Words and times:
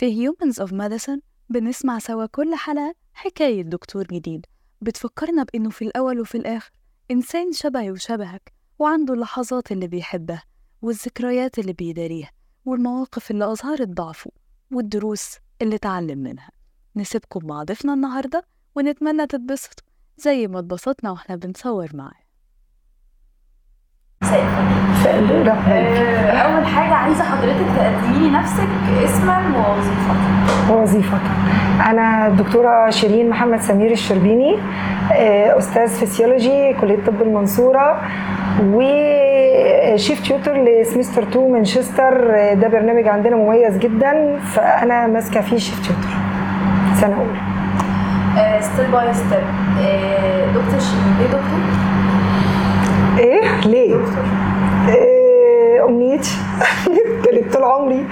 في 0.00 0.28
Humans 0.28 0.54
of 0.66 0.70
Medicine 0.72 1.20
بنسمع 1.48 1.98
سوا 1.98 2.26
كل 2.26 2.54
حلقة 2.54 2.94
حكاية 3.12 3.62
دكتور 3.62 4.04
جديد. 4.04 4.46
بتفكرنا 4.80 5.42
بإنه 5.42 5.70
في 5.70 5.82
الأول 5.82 6.20
وفي 6.20 6.34
الآخر 6.34 6.70
إنسان 7.10 7.52
شبهي 7.52 7.90
وشبهك 7.90 8.52
وعنده 8.78 9.14
اللحظات 9.14 9.72
اللي 9.72 9.86
بيحبها 9.86 10.42
والذكريات 10.82 11.58
اللي 11.58 11.72
بيداريها 11.72 12.30
والمواقف 12.64 13.30
اللي 13.30 13.52
أظهرت 13.52 13.88
ضعفه 13.88 14.30
والدروس 14.72 15.36
اللي 15.62 15.76
اتعلم 15.76 16.18
منها. 16.18 16.50
نسيبكم 16.96 17.46
مع 17.46 17.62
ضيفنا 17.62 17.94
النهاردة 17.94 18.44
ونتمنى 18.74 19.26
تتبسطوا 19.26 19.86
زي 20.16 20.46
ما 20.46 20.58
اتبسطنا 20.58 21.10
وإحنا 21.10 21.36
بنصور 21.36 21.96
معاه. 21.96 22.29
أول 26.44 26.66
حاجة 26.66 26.94
عايزة 26.94 27.24
حضرتك 27.24 27.66
تقدمي 27.76 28.18
لي 28.18 28.30
نفسك 28.38 28.68
اسما 29.04 29.38
ووظيفتك. 29.56 30.70
وظيفتك 30.70 31.30
أنا 31.86 32.26
الدكتورة 32.26 32.90
شيرين 32.90 33.30
محمد 33.30 33.60
سمير 33.60 33.90
الشربيني 33.90 34.56
آه، 35.12 35.58
أستاذ 35.58 35.88
فسيولوجي 35.88 36.74
كلية 36.80 37.04
طب 37.06 37.22
المنصورة 37.22 38.00
و 38.64 38.90
chief 38.90 40.20
tutor 40.20 40.64
ل 40.64 40.70
semester 40.70 41.22
2 41.22 41.52
مانشستر. 41.52 42.30
آه، 42.34 42.54
ده 42.54 42.68
برنامج 42.68 43.08
عندنا 43.08 43.36
مميز 43.36 43.78
جدا 43.78 44.38
فأنا 44.38 45.06
ماسكة 45.06 45.40
فيه 45.40 45.56
chief 45.58 45.86
tutor 45.86 46.08
سنة 46.94 47.14
أولى. 47.16 47.40
step 48.60 48.90
by 48.92 49.14
step 49.14 49.44
دكتور 50.54 50.80
شيرين 50.80 51.14
ليه 51.18 51.26
دكتور؟ 51.26 51.69
ليه؟ 53.66 53.96
إيه، 54.88 55.84
أمنيتي. 55.84 56.30
كانت 57.24 57.54
طول 57.54 57.64
عمري 57.64 58.06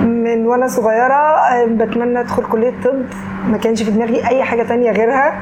من 0.00 0.46
وأنا 0.46 0.66
صغيرة 0.66 1.14
آه، 1.14 1.64
بتمنى 1.64 2.20
أدخل 2.20 2.42
كلية 2.44 2.72
طب. 2.84 3.04
ما 3.48 3.56
كانش 3.58 3.82
في 3.82 3.90
دماغي 3.90 4.28
أي 4.28 4.42
حاجة 4.44 4.62
تانية 4.62 4.90
غيرها. 4.90 5.40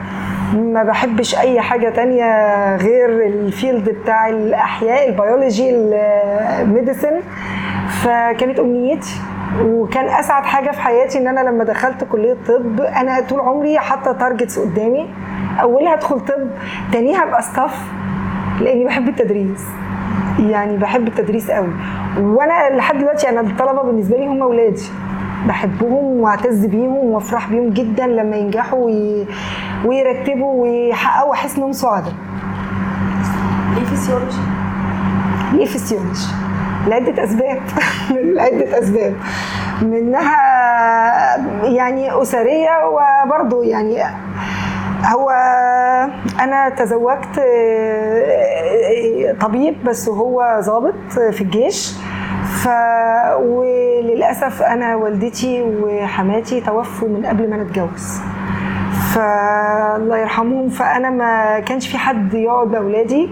ما 0.54 0.82
بحبش 0.82 1.38
أي 1.38 1.60
حاجة 1.60 1.88
تانية 1.90 2.24
غير 2.76 3.26
ال 3.26 3.37
field 3.37 3.88
بتاع 3.88 4.28
الأحياء 4.28 5.08
ال 5.08 5.16
biology 5.16 5.70
ال 5.70 5.87
medicine 5.87 7.20
فكانت 8.02 8.58
أمنيتي. 8.58 9.14
وكان 9.64 10.04
أسعد 10.08 10.44
حاجة 10.44 10.70
في 10.70 10.80
حياتي 10.80 11.18
إن 11.18 11.26
أنا 11.26 11.40
لما 11.40 11.64
دخلت 11.64 12.04
كلية 12.04 12.36
طب 12.48 12.80
أنا 12.80 13.20
طول 13.20 13.40
عمري 13.40 13.78
حاطة 13.78 14.12
targets 14.12 14.58
قدامي. 14.58 15.08
أولها 15.62 15.94
أدخل 15.94 16.20
طب 16.20 16.48
تانيها 16.92 17.22
أبقى 17.24 17.42
staff 17.42 17.74
لاني 18.60 18.84
بحب 18.84 19.08
التدريس. 19.08 19.64
يعني 20.38 20.76
بحب 20.76 21.08
التدريس 21.08 21.50
قوي. 21.50 21.68
وأنا 22.20 22.76
لحد 22.76 22.98
دلوقتي 22.98 23.28
أنا 23.28 23.40
الطلبة 23.40 23.82
بالنسبة 23.82 24.16
لي 24.16 24.26
هم 24.26 24.42
اولادي 24.42 24.82
بحبهم 25.48 26.20
واعتز 26.20 26.64
بيهم 26.66 26.96
وافرح 27.10 27.48
بيهم 27.48 27.70
جدا 27.70 28.06
لما 28.06 28.36
ينجحوا 28.36 28.84
وي... 28.84 29.26
ويرتبوا 29.84 30.62
ويحققوا 30.62 31.34
احس 31.34 31.56
إنهم 31.56 31.72
سعداء. 31.72 32.12
ليه 33.76 33.84
فيسيولوجي؟ 33.84 34.36
ليه 35.52 35.64
فسيولوجي 35.66 36.26
لعدة 36.86 37.24
أسباب. 37.24 37.60
لعدة 38.34 38.78
أسباب. 38.78 39.14
منها 39.82 40.36
يعني 41.64 42.22
أسرية 42.22 42.70
وبرضه 42.86 43.64
يعني 43.64 44.02
هو 45.04 45.30
أنا 46.40 46.68
تزوجت 46.68 47.40
طبيب 49.40 49.84
بس 49.84 50.08
هو 50.08 50.60
ضابط 50.66 50.94
في 51.30 51.40
الجيش. 51.40 51.94
ف 52.62 52.68
وللأسف 53.40 54.62
أنا 54.62 54.96
والدتي 54.96 55.62
وحماتي 55.62 56.60
توفوا 56.60 57.08
من 57.08 57.26
قبل 57.26 57.50
ما 57.50 57.56
نتجوز. 57.56 58.20
فالله 59.14 60.16
يرحمهم 60.18 60.68
فأنا 60.68 61.10
ما 61.10 61.60
كانش 61.60 61.88
في 61.88 61.98
حد 61.98 62.34
يقعد 62.34 62.72
لأولادي. 62.72 63.28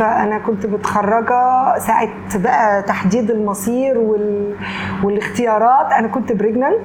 فأنا 0.00 0.38
كنت 0.38 0.66
متخرجة 0.66 1.78
ساعة 1.78 2.08
بقى 2.34 2.82
تحديد 2.82 3.30
المصير 3.30 3.98
وال... 3.98 4.54
والاختيارات. 5.04 5.92
أنا 5.92 6.08
كنت 6.08 6.32
pregnant 6.32 6.80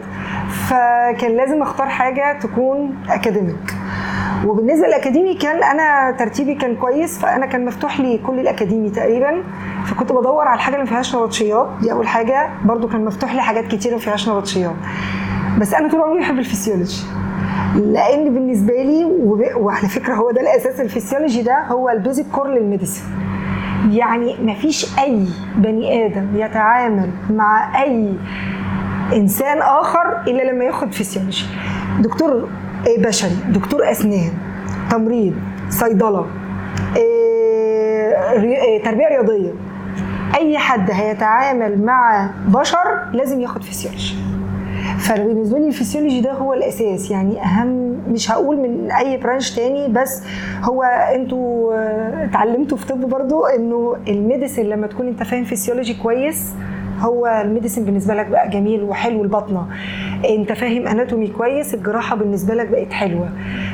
فكان 0.68 1.31
لازم 1.31 1.62
أختار 1.62 1.90
حاجة 1.90 2.40
تكون 2.40 2.96
academic 3.09 3.74
وبالنسبة 4.46 4.88
للأكاديمي 4.88 5.34
كان 5.34 5.64
أنا 5.64 6.12
ترتيبي 6.12 6.56
كان 6.56 6.76
كويس 6.76 7.20
فأنا 7.20 7.46
كان 7.46 7.66
مفتوح 7.66 8.00
لي 8.00 8.18
كل 8.18 8.40
الأكاديمي 8.40 8.90
تقريبا. 8.90 9.44
فكنت 9.86 10.12
بدور 10.12 10.47
على 10.47 10.56
الحاجة 10.56 10.74
اللي 10.76 10.86
ما 10.86 10.92
فيهاش 10.92 11.16
نبطشيات. 11.16 11.68
دي 11.82 11.92
أول 11.92 12.08
حاجة. 12.08 12.50
برضو 12.66 12.88
كان 12.88 13.06
مفتوح 13.06 13.34
لي 13.36 13.42
حاجات 13.42 13.68
كتير 13.68 13.92
ما 13.92 14.00
فيهاش 14.00 14.30
نبطشيات. 14.30 14.76
بس 15.59 15.74
أنا 15.74 15.90
طول 15.90 16.02
عمري 16.02 16.20
بحب 16.20 16.40
الفسيولوجي. 16.40 17.03
لأن 17.75 18.34
بالنسبة 18.34 18.74
لي 18.74 19.06
وعلى 19.56 19.88
فكرة 19.88 20.13
هو 20.13 20.31
ده 20.31 20.41
الأساس 20.41 20.80
الفسيولوجي 20.81 21.41
ده 21.41 21.63
هو 21.68 21.90
ال 21.90 21.96
basic 21.96 22.26
core 22.31 22.48
لل 22.48 22.59
medicine 22.59 23.03
يعني 23.91 24.36
مفيش 24.41 25.00
أي 25.00 25.25
بني 25.56 26.06
آدم 26.06 26.28
يتعامل 26.35 27.09
مع 27.30 27.84
أي 27.84 28.14
إنسان 29.14 29.58
آخر 29.62 30.22
إلا 30.28 30.52
لما 30.52 30.66
ياخد 30.66 30.94
فسيولوجي. 30.94 31.46
دكتور 32.00 32.50
إيه 32.88 33.03
بشري 33.03 33.35
دكتور 33.50 33.91
أسنان 33.91 34.31
تمريض 34.91 35.34
صيدلة 35.69 36.25
ري- 38.38 38.58
إيه 38.62 38.84
تربية 38.84 39.08
رياضية. 39.08 39.52
أي 40.38 40.58
حد 40.58 40.91
هيتعامل 40.91 41.85
مع 41.85 42.30
بشر 42.47 43.06
لازم 43.14 43.41
ياخد 43.41 43.64
فسيولوجي. 43.64 44.16
فبالنسبه 45.06 45.60
لي 45.60 45.68
الفسيولوجي 45.68 46.22
ده 46.22 46.32
هو 46.34 46.54
الأساس. 46.54 47.12
يعني 47.12 47.42
أهم 47.44 47.98
مش 48.10 48.32
هقول 48.32 48.58
من 48.58 48.92
أي 48.92 49.18
branch 49.18 49.52
تاني 49.56 49.88
بس 49.88 50.24
هو 50.64 50.84
أنتوا 50.84 51.74
آه، 51.74 52.26
اتعلمتوا 52.26 52.78
في 52.78 52.86
طب 52.88 53.10
برضو 53.10 53.46
إنه 53.46 53.96
ال 54.08 54.14
medicine 54.14 54.64
لما 54.64 54.88
تكون 54.88 55.08
أنت 55.08 55.24
فاهم 55.24 55.44
فسيولوجي 55.44 55.94
كويس 55.94 56.54
هو 57.00 57.42
ال 57.46 57.50
medicine 57.50 57.86
بالنسبة 57.86 58.14
لك 58.14 58.26
بقى 58.28 58.50
جميل 58.50 58.84
وحلو 58.84 59.24
البطنة. 59.24 59.68
أنت 60.30 60.52
فاهم 60.52 60.88
anatomy 60.88 61.28
كويس 61.28 61.74
الجراحة 61.74 62.16
بالنسبة 62.16 62.54
لك 62.56 62.68
بقت 62.68 62.94
حلوة. 62.94 63.30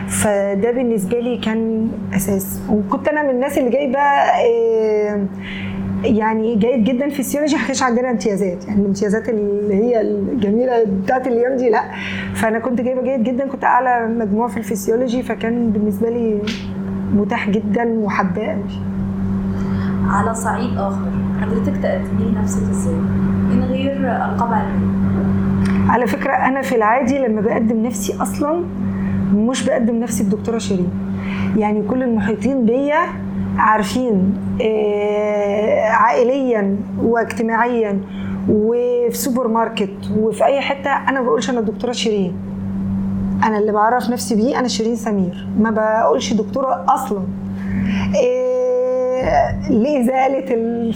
فده 0.07 0.71
بالنسبة 0.71 1.19
لي 1.19 1.37
كان 1.37 1.87
أساس. 2.15 2.59
وكنت 2.69 3.07
أنا 3.07 3.23
من 3.23 3.29
الناس 3.29 3.57
اللي 3.57 3.69
جايبة 3.69 3.99
آه، 3.99 5.25
يعني 6.03 6.55
جيد 6.55 6.83
جدا 6.83 7.09
في 7.09 7.19
الفسيولوجي 7.19 7.55
ما 7.55 7.61
كانش 7.67 7.83
عندنا 7.83 8.11
امتيازات. 8.11 8.67
يعني 8.67 8.81
الامتيازات 8.81 9.29
اللي 9.29 9.73
هي 9.75 10.01
الجميلة 10.01 10.83
بتاعت 11.03 11.27
الأيام 11.27 11.57
دي 11.57 11.69
لا. 11.69 11.83
فأنا 12.33 12.59
كنت 12.59 12.81
جايبة 12.81 13.01
جيد 13.01 13.23
جدا 13.23 13.47
كنت 13.47 13.63
أعلى 13.63 14.13
مجموع 14.19 14.47
في 14.47 14.57
الفسيولوجي 14.57 15.23
فكان 15.23 15.69
بالنسبة 15.71 16.09
لي 16.09 16.41
متاح 17.15 17.49
جدا 17.49 17.83
وحباه 17.89 18.51
قوي 18.51 18.63
على 20.07 20.33
صعيد 20.33 20.77
آخر 20.77 21.11
حضرتك 21.41 21.77
تقدمي 21.83 22.35
نفسك 22.41 22.61
إزاي؟ 22.69 22.93
من 23.51 23.63
غير 23.63 23.91
ألقاب 23.97 24.53
علمية. 24.53 25.01
على 25.89 26.07
فكرة 26.07 26.31
أنا 26.33 26.61
في 26.61 26.75
العادي 26.75 27.17
لما 27.19 27.41
بقدم 27.41 27.85
نفسي 27.85 28.21
أصلا 28.21 28.63
مش 29.35 29.65
بقدم 29.65 29.95
نفسي 29.95 30.23
بدكتوره 30.23 30.57
شيرين. 30.57 30.89
يعني 31.57 31.81
كل 31.89 32.03
المحيطين 32.03 32.65
بيا 32.65 32.99
عارفين 33.57 34.33
عائليا 35.89 36.75
واجتماعيا 37.01 38.01
وفي 38.49 39.17
سوبر 39.17 39.47
ماركت 39.47 39.93
وفي 40.17 40.45
أي 40.45 40.61
حتة 40.61 40.89
أنا 40.89 41.19
ما 41.19 41.25
بقولش 41.25 41.49
أنا 41.49 41.59
الدكتورة 41.59 41.91
شيرين. 41.91 42.35
أنا 43.43 43.57
اللي 43.57 43.71
بعرف 43.71 44.09
نفسي 44.09 44.35
بيه 44.35 44.59
أنا 44.59 44.67
شيرين 44.67 44.95
سمير. 44.95 45.47
ما 45.59 45.69
بقولش 45.71 46.33
دكتورة 46.33 46.85
أصلا. 46.89 47.23
إيه 48.15 49.21
لإزالة 49.69 50.53
ال- 50.53 50.93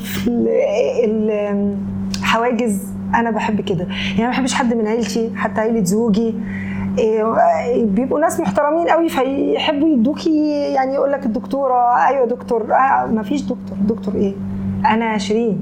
ال- 1.04 1.76
الحواجز 2.20 2.84
أنا 3.16 3.32
بحب 3.32 3.62
كده. 3.62 3.88
يعني 4.12 4.24
ما 4.24 4.30
بحبش 4.30 4.54
حد 4.54 4.74
من 4.74 4.88
عيلتي 4.88 5.32
حتى 5.36 5.62
عيلة 5.62 5.84
زوجي. 5.84 6.34
بيبقوا 7.84 8.20
ناس 8.20 8.40
محترمين 8.40 8.88
قوي 8.88 9.10
فيحبوا 9.10 9.88
يدوكي 9.90 10.50
يعني 10.74 10.94
يقول 10.94 11.12
لك 11.12 11.26
الدكتورة 11.26 12.08
أيوه 12.08 12.26
دكتور 12.28 12.74
آه 12.74 13.06
ما 13.06 13.24
فيش 13.24 13.42
دكتور 13.42 13.78
دكتور 13.88 14.16
إيه؟ 14.16 14.34
أنا 14.86 15.18
شيرين 15.18 15.62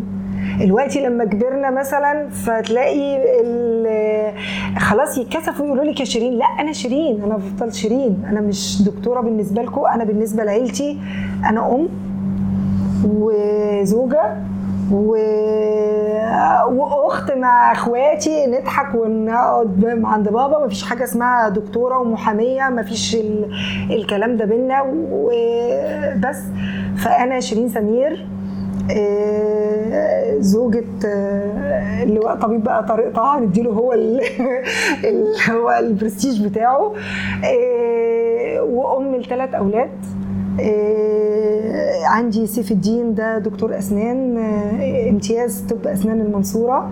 دلوقتي 0.60 1.02
لما 1.06 1.26
كبرنا 1.26 1.70
مثلا 1.72 2.30
فتلاقي 2.30 3.18
خلاص 4.78 5.18
يتكسفوا 5.18 5.66
يقولوا 5.66 5.84
لك 5.84 6.00
يا 6.00 6.06
شيرين 6.06 6.34
لا 6.34 6.46
أنا 6.46 6.72
شيرين 6.72 7.22
أنا 7.24 7.38
بفضل 7.38 7.74
شيرين 7.74 8.24
أنا 8.30 8.42
مش 8.42 8.82
دكتورة 8.82 9.22
بالنسبة 9.22 9.62
لكم 9.62 9.86
أنا 9.86 10.04
بالنسبة 10.04 10.44
لعيلتي. 10.44 11.00
أنا 11.50 11.76
أم 11.76 11.88
وزوجة 13.06 14.38
و... 14.94 15.16
وأخت 16.72 17.32
مع 17.32 17.72
أخواتي 17.72 18.46
نضحك 18.48 18.96
ونقعد 18.96 20.02
عند 20.04 20.30
بابا. 20.30 20.66
مفيش 20.66 20.84
حاجة 20.84 21.04
اسمها 21.04 21.50
دكتورة 21.50 21.98
ومحامية 22.00 22.70
مفيش 22.70 23.16
ال... 23.16 23.52
الكلام 23.92 24.38
ده 24.38 24.46
بينا. 24.46 24.86
وبس. 25.12 26.40
فأنا 26.98 27.40
شيرين 27.40 27.70
سمير 27.70 28.28
آه، 28.98 30.38
زوجة 30.40 30.84
آه، 31.06 32.04
اللواء 32.04 32.36
طبيب 32.36 32.64
بقى 32.64 32.84
طارق 32.86 33.14
طه 33.14 33.40
نديله 33.40 33.72
هو 33.72 33.94
ال- 33.94 34.22
اللي 35.08 35.34
هو 35.52 35.72
البرستيج 35.80 36.48
بتاعه. 36.48 36.94
آه، 37.46 38.62
وأم 38.64 39.16
لثلاث 39.16 39.54
أولاد. 39.56 39.90
آه، 39.90 40.13
عندي 42.06 42.48
سيف 42.48 42.72
الدين 42.72 43.16
ده 43.16 43.38
دكتور 43.38 43.78
أسنان 43.78 44.38
آه، 44.38 45.10
امتياز 45.10 45.62
طب 45.62 45.88
أسنان 45.88 46.22
المنصورة. 46.22 46.92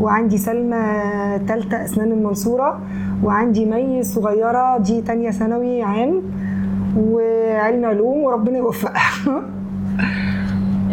وعندي 0.00 0.38
سلمى 0.38 0.82
تالتة 1.48 1.84
أسنان 1.84 2.12
المنصورة. 2.12 2.80
وعندي 3.24 3.64
مي 3.64 4.02
صغيرة 4.02 4.78
دي 4.78 5.00
تانية 5.02 5.30
ثانوي 5.30 5.82
عام. 5.82 6.22
وعلم 6.96 7.84
علوم 7.84 8.18
وربنا 8.22 8.58
يوفقها. 8.58 9.02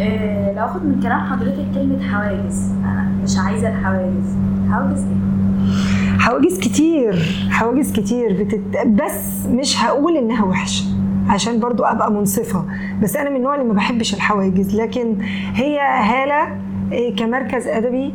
آه، 0.00 0.52
لو 0.52 0.64
آخد 0.64 0.84
من 0.84 1.00
كلام 1.02 1.20
حضرتك 1.20 1.66
كلمة 1.74 2.02
حواجز. 2.02 2.70
أنا 2.84 3.08
مش 3.24 3.38
عايزة 3.38 3.68
الحواجز. 3.68 4.36
حواجز 4.70 5.04
إيه؟ 5.04 6.18
حواجز 6.18 6.58
كتير. 6.58 7.46
حواجز 7.50 7.92
كتير 7.92 8.42
بتت... 8.42 8.86
بس 8.86 9.46
مش 9.46 9.84
هقول 9.84 10.16
إنها 10.16 10.44
وحشة. 10.44 10.99
عشان 11.30 11.60
برضو 11.60 11.84
أبقى 11.84 12.12
منصفة. 12.12 12.64
بس 13.02 13.16
أنا 13.16 13.30
من 13.30 13.36
النوع 13.36 13.54
اللي 13.54 13.66
ما 13.66 13.74
بحبش 13.74 14.14
الحواجز. 14.14 14.76
لكن 14.80 15.16
هي 15.54 15.78
هالة 15.80 16.58
إيه، 16.92 17.16
كمركز 17.16 17.66
أدبي 17.66 18.14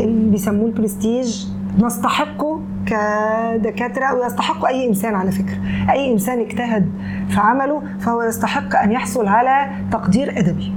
اللي 0.00 0.30
بيسموه 0.30 0.66
البرستيج 0.66 1.46
نستحقه 1.80 2.60
كدكاترة 2.86 4.14
ويستحق 4.14 4.66
أي 4.66 4.88
إنسان 4.88 5.14
على 5.14 5.32
فكرة. 5.32 5.58
أي 5.90 6.12
إنسان 6.12 6.40
اجتهد 6.40 6.92
في 7.28 7.40
عمله 7.40 7.82
فهو 8.00 8.22
يستحق 8.22 8.76
أن 8.76 8.92
يحصل 8.92 9.26
على 9.26 9.70
تقدير 9.92 10.38
أدبي. 10.38 10.72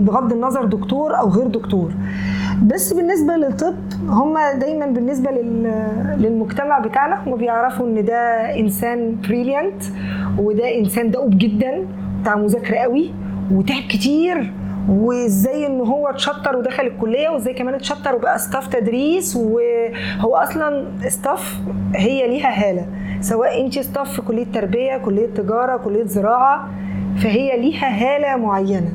بغض 0.00 0.32
النظر 0.32 0.64
دكتور 0.64 1.18
أو 1.18 1.28
غير 1.28 1.46
دكتور. 1.46 1.92
بس 2.62 2.92
بالنسبة 2.92 3.36
للطب 3.36 3.74
هم 4.08 4.34
دايما 4.60 4.86
بالنسبة 4.86 5.30
لل- 5.30 6.16
للمجتمع 6.18 6.78
بتاعنا 6.78 7.22
هم 7.26 7.36
بيعرفوا 7.36 7.86
إن 7.86 8.04
ده 8.04 8.14
إنسان 8.60 9.16
brilliant 9.28 9.82
وده 10.38 10.78
إنسان 10.78 11.10
دؤوب 11.10 11.38
جدا 11.38 11.86
بتاع 12.22 12.36
مذاكرة 12.36 12.76
قوي 12.76 13.10
وتعب 13.52 13.82
كتير 13.88 14.52
وإزاي 14.88 15.66
إن 15.66 15.80
هو 15.80 16.08
اتشطر 16.08 16.56
ودخل 16.56 16.86
الكلية 16.86 17.28
وإزاي 17.28 17.54
كمان 17.54 17.74
اتشطر 17.74 18.14
وبقى 18.16 18.38
staff 18.38 18.66
تدريس 18.66 19.36
وهو 19.36 20.36
أصلا 20.36 20.84
staff 21.08 21.58
هي 21.94 22.28
ليها 22.28 22.48
هالة. 22.70 22.86
سواء 23.20 23.64
انت 23.64 23.78
staff 23.78 24.12
في 24.12 24.22
كلية 24.22 24.46
تربية 24.54 24.96
كلية 24.96 25.26
تجارة 25.26 25.76
كلية 25.76 26.04
زراعة 26.04 26.68
فهي 27.22 27.60
ليها 27.60 27.88
هالة 27.88 28.36
معينة. 28.36 28.92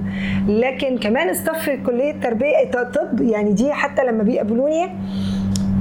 لكن 0.47 0.97
كمان 0.97 1.29
في 1.33 1.77
كلية 1.77 2.11
تربيه 2.11 2.71
طب 2.71 3.21
يعني 3.21 3.53
دي 3.53 3.73
حتى 3.73 4.03
لما 4.03 4.23
بيقابلوني 4.23 4.89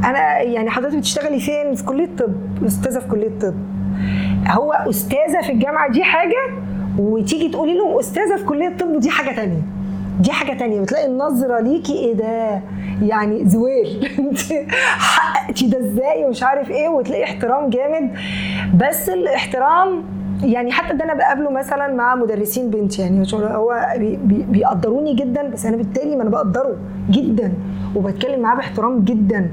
أنا 0.04 0.40
يعني 0.40 0.70
حضرتك 0.70 0.96
بتشتغلي 0.96 1.40
فين؟ 1.40 1.74
في 1.74 1.84
كلية 1.84 2.08
طب 2.18 2.32
أستاذة 2.66 2.98
في 2.98 3.08
كلية 3.08 3.38
طب 3.38 3.54
هو 4.48 4.72
أستاذة 4.72 5.40
في 5.42 5.52
الجامعة 5.52 5.90
دي 5.92 6.04
حاجة 6.04 6.36
وتيجي 6.98 7.48
تقولي 7.48 7.74
لهم 7.78 7.98
أستاذة 7.98 8.36
في 8.36 8.44
كلية 8.44 8.76
طب 8.76 9.00
دي 9.00 9.10
حاجة 9.10 9.36
تانية. 9.36 9.62
دي 10.20 10.32
حاجة 10.32 10.58
تانية 10.58 10.80
وتلاقي 10.80 11.06
النظرة 11.06 11.60
ليكي 11.60 11.92
إيه 11.92 12.14
ده؟ 12.14 12.60
يعني 13.02 13.48
زويل 13.48 14.04
انت 14.18 14.38
حققتي 14.98 15.66
ده 15.66 15.78
إزاي؟ 15.78 16.24
ومش 16.24 16.42
عارف 16.42 16.70
إيه 16.70 16.88
وتلاقي 16.88 17.24
احترام 17.24 17.70
جامد. 17.70 18.10
بس 18.74 19.08
الاحترام 19.08 20.02
يعني 20.42 20.72
حتى 20.72 20.96
ده 20.96 21.04
أنا 21.04 21.14
بقابله 21.14 21.50
مثلا 21.50 21.94
مع 21.94 22.14
مدرسين 22.14 22.70
بنتي 22.70 23.02
يعني 23.02 23.24
هو 23.34 23.86
بي- 23.98 24.16
بي- 24.16 24.46
بيقدروني 24.50 25.14
جدا 25.14 25.48
بس 25.48 25.66
أنا 25.66 25.76
بالتالي 25.76 26.16
ما 26.16 26.22
أنا 26.22 26.30
بقدره 26.30 26.76
جدا 27.10 27.52
وبتكلم 27.96 28.40
معاه 28.40 28.56
باحترام 28.56 29.00
جدا 29.04 29.50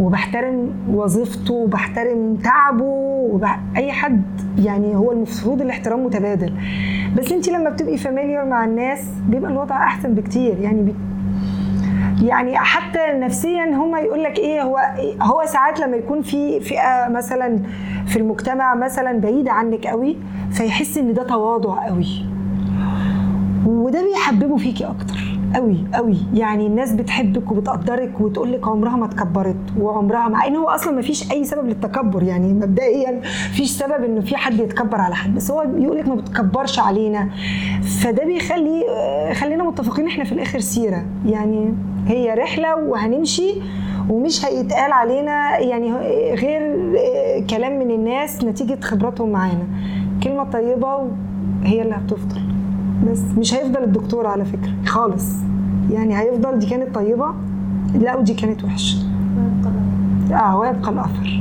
وبحترم 0.00 0.70
وظيفته 0.92 1.54
وبحترم 1.54 2.36
تعبه 2.44 2.84
وبح... 2.84 3.60
أي 3.76 3.92
حد 3.92 4.22
يعني 4.58 4.96
هو 4.96 5.12
المفروض 5.12 5.62
الاحترام 5.62 6.04
متبادل 6.04 6.52
بس 7.18 7.32
انت 7.32 7.48
لما 7.48 7.70
بتبقي 7.70 7.96
فاميليار 7.96 8.44
مع 8.44 8.64
الناس 8.64 9.08
بيبقى 9.28 9.50
الوضع 9.50 9.76
أحسن 9.76 10.14
بكتير 10.14 10.58
يعني. 10.60 10.94
يعني 12.22 12.58
حتى 12.58 12.98
نفسيا 13.14 13.64
هما 13.64 14.00
يقول 14.00 14.22
لك 14.22 14.38
إيه 14.38 14.62
هو 14.62 14.78
هو 15.22 15.42
ساعات 15.46 15.80
لما 15.80 15.96
يكون 15.96 16.22
في 16.22 16.60
فئة 16.60 17.08
مثلا 17.08 17.58
في 18.06 18.16
المجتمع 18.16 18.74
مثلا 18.74 19.20
بعيدة 19.20 19.52
عنك 19.52 19.86
قوي 19.86 20.16
فيحس 20.50 20.98
إن 20.98 21.14
ده 21.14 21.22
تواضع 21.22 21.86
قوي. 21.86 22.06
وده 23.66 24.02
بيحببه 24.02 24.56
فيكي 24.56 24.84
أكتر. 24.84 25.38
قوي 25.54 25.84
قوي. 25.94 26.16
يعني 26.34 26.66
الناس 26.66 26.92
بتحبك 26.92 27.50
وبتقدرك 27.50 28.20
وتقول 28.20 28.52
لك 28.52 28.68
عمرها 28.68 28.96
ما 28.96 29.04
اتكبرت 29.04 29.56
وعمرها 29.78 30.28
مع 30.28 30.46
إن 30.46 30.56
هو 30.56 30.68
أصلا 30.68 30.92
ما 30.92 31.02
فيش 31.02 31.32
أي 31.32 31.44
سبب 31.44 31.66
للتكبر. 31.66 32.22
يعني 32.22 32.52
مبدئيا 32.52 33.20
فيش 33.52 33.70
سبب 33.70 34.04
إنه 34.04 34.20
في 34.20 34.36
حد 34.36 34.58
يتكبر 34.60 35.00
على 35.00 35.14
حد 35.14 35.34
بس 35.34 35.50
هو 35.50 35.64
بيقول 35.66 35.98
لك 35.98 36.08
ما 36.08 36.14
بتكبرش 36.14 36.78
علينا. 36.78 37.28
فده 38.02 38.24
بيخلي 38.24 38.84
خلينا 39.34 39.64
متفقين 39.64 40.06
إحنا 40.06 40.24
في 40.24 40.32
الآخر 40.32 40.58
سيرة. 40.60 41.04
يعني 41.26 41.74
هي 42.06 42.34
رحلة 42.34 42.76
وهنمشي 42.76 43.54
ومش 44.10 44.44
هيتقال 44.46 44.92
علينا 44.92 45.58
يعني 45.58 45.92
غير 46.34 46.62
كلام 47.50 47.78
من 47.78 47.90
الناس 47.90 48.44
نتيجة 48.44 48.78
خبراتهم 48.80 49.30
معانا. 49.32 49.64
كلمة 50.22 50.44
طيبة 50.44 50.98
هي 51.62 51.82
اللي 51.82 51.94
هتفضل. 51.94 52.40
بس 53.10 53.20
مش 53.38 53.54
هيفضل 53.54 53.82
الدكتور 53.82 54.26
على 54.26 54.44
فكرة 54.44 54.72
خالص. 54.86 55.24
يعني 55.90 56.18
هيفضل 56.20 56.58
دي 56.58 56.66
كانت 56.66 56.94
طيبة 56.94 57.26
لا 58.00 58.16
ودي 58.16 58.34
كانت 58.34 58.64
وحشة. 58.64 58.98
آه 60.32 60.58
ويبقى 60.58 60.90
الاثر 60.90 61.40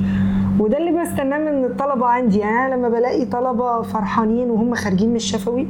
وده 0.59 0.77
اللي 0.77 1.01
بستناه 1.01 1.37
من 1.37 1.65
الطلبة 1.65 2.05
عندي. 2.05 2.37
يعني 2.39 2.67
أنا 2.67 2.75
لما 2.75 2.89
بلاقي 2.89 3.25
طلبة 3.25 3.81
فرحانين 3.81 4.49
وهم 4.49 4.75
خارجين 4.75 5.09
من 5.09 5.15
الشفوي 5.15 5.67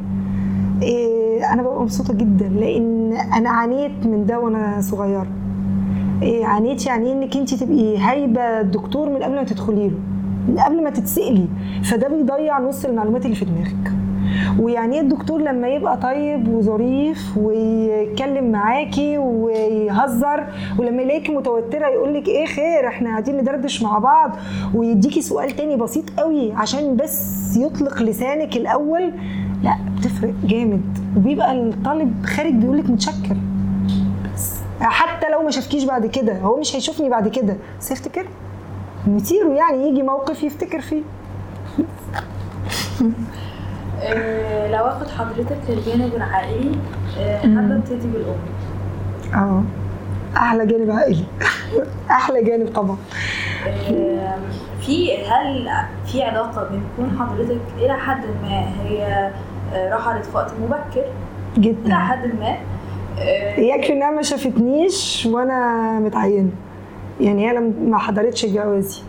أنا 1.53 1.61
ببقى 1.61 1.81
مبسوطة 1.81 2.13
جدا 2.13 2.47
لأن 2.49 3.13
أنا 3.37 3.49
عانيت 3.49 4.05
من 4.05 4.25
ده 4.25 4.39
وأنا 4.39 4.81
صغيرة. 4.81 5.27
إيه 6.21 6.45
عانيت 6.45 6.85
يعني 6.85 7.11
إنك 7.11 7.37
انت 7.37 7.53
تبقي 7.53 7.97
هايبة 7.97 8.41
الدكتور 8.41 9.09
من 9.09 9.23
قبل 9.23 9.35
ما 9.35 9.43
تدخلي 9.43 9.87
له 9.87 9.97
من 10.47 10.59
قبل 10.59 10.83
ما 10.83 10.89
تتسألي. 10.89 11.45
فده 11.83 12.07
بيضيع 12.07 12.59
نص 12.59 12.85
المعلومات 12.85 13.25
اللي 13.25 13.35
في 13.35 13.45
دماغك. 13.45 13.93
ويعني 14.59 14.95
إيه 14.95 15.01
الدكتور 15.01 15.41
لما 15.41 15.67
يبقى 15.67 15.97
طيب 15.97 16.47
وظريف 16.47 17.37
ويتكلم 17.37 18.51
معاكي 18.51 19.17
ويهزر 19.17 20.47
ولما 20.79 21.01
يلاقيكي 21.01 21.31
متوترة 21.31 21.87
يقول 21.87 22.13
لك 22.13 22.27
إيه 22.27 22.45
خير 22.45 22.87
إحنا 22.87 23.09
قاعدين 23.09 23.37
ندردش 23.37 23.83
مع 23.83 23.97
بعض 23.97 24.31
ويديكي 24.75 25.21
سؤال 25.21 25.51
تاني 25.51 25.75
بسيط 25.75 26.03
قوي 26.19 26.51
عشان 26.51 26.95
بس 26.95 27.57
يطلق 27.57 28.01
لسانك 28.01 28.57
الأول 28.57 29.11
لا 29.63 29.77
بتفرق 29.97 30.33
جامد. 30.43 30.97
وبيبقى 31.17 31.51
الطالب 31.51 32.25
خارج 32.25 32.53
بيقول 32.53 32.77
لك 32.77 32.89
متشكر. 32.89 33.37
بس 34.35 34.59
حتى 34.81 35.29
لو 35.29 35.43
ما 35.43 35.51
شافكيش 35.51 35.83
بعد 35.83 36.05
كده 36.05 36.39
هو 36.39 36.59
مش 36.59 36.75
هيشوفني 36.75 37.09
بعد 37.09 37.27
كده. 37.27 37.57
بس 37.79 37.91
يفتكر 37.91 38.25
مصيره 39.07 39.49
يعني 39.49 39.87
يجي 39.89 40.03
موقف 40.03 40.43
يفتكر 40.43 40.81
فيه. 40.81 41.01
آه، 44.01 44.71
لو 44.71 44.85
أخد 44.85 45.07
حضرتك 45.07 45.57
للجانب 45.69 46.15
العائلي 46.15 46.71
آه، 47.19 47.39
حابة 47.41 47.75
ابتدي 47.75 48.07
بالأم. 48.07 48.35
آه 49.35 49.63
أحلى 50.37 50.65
جانب 50.65 50.91
عائلي. 50.91 51.23
أحلى 52.11 52.43
جانب 52.43 52.67
طبعا. 52.75 52.97
آه، 53.89 54.37
في 54.81 55.25
هل 55.27 55.69
في 56.05 56.23
علاقة 56.23 56.69
بين 56.69 56.83
كون 56.97 57.17
حضرتك 57.19 57.61
إلى 57.77 57.93
حد 57.93 58.23
ما 58.43 58.65
هي 58.83 59.31
رحلت 59.75 60.25
في 60.25 60.37
وقت 60.37 60.51
مبكر 60.61 61.03
إلى 61.57 61.61
جدا 61.63 61.93
حد 61.95 62.25
ما. 62.39 62.57
آه، 63.19 63.59
يكفي 63.59 63.93
انها 63.93 64.11
ما 64.11 64.21
شافتنيش 64.21 65.27
وأنا 65.31 65.91
متعينة. 65.99 66.49
يعني 67.21 67.47
هي 67.49 67.53
لم- 67.53 67.89
ما 67.89 67.97
حضرتش 67.97 68.45
جوازي. 68.45 69.01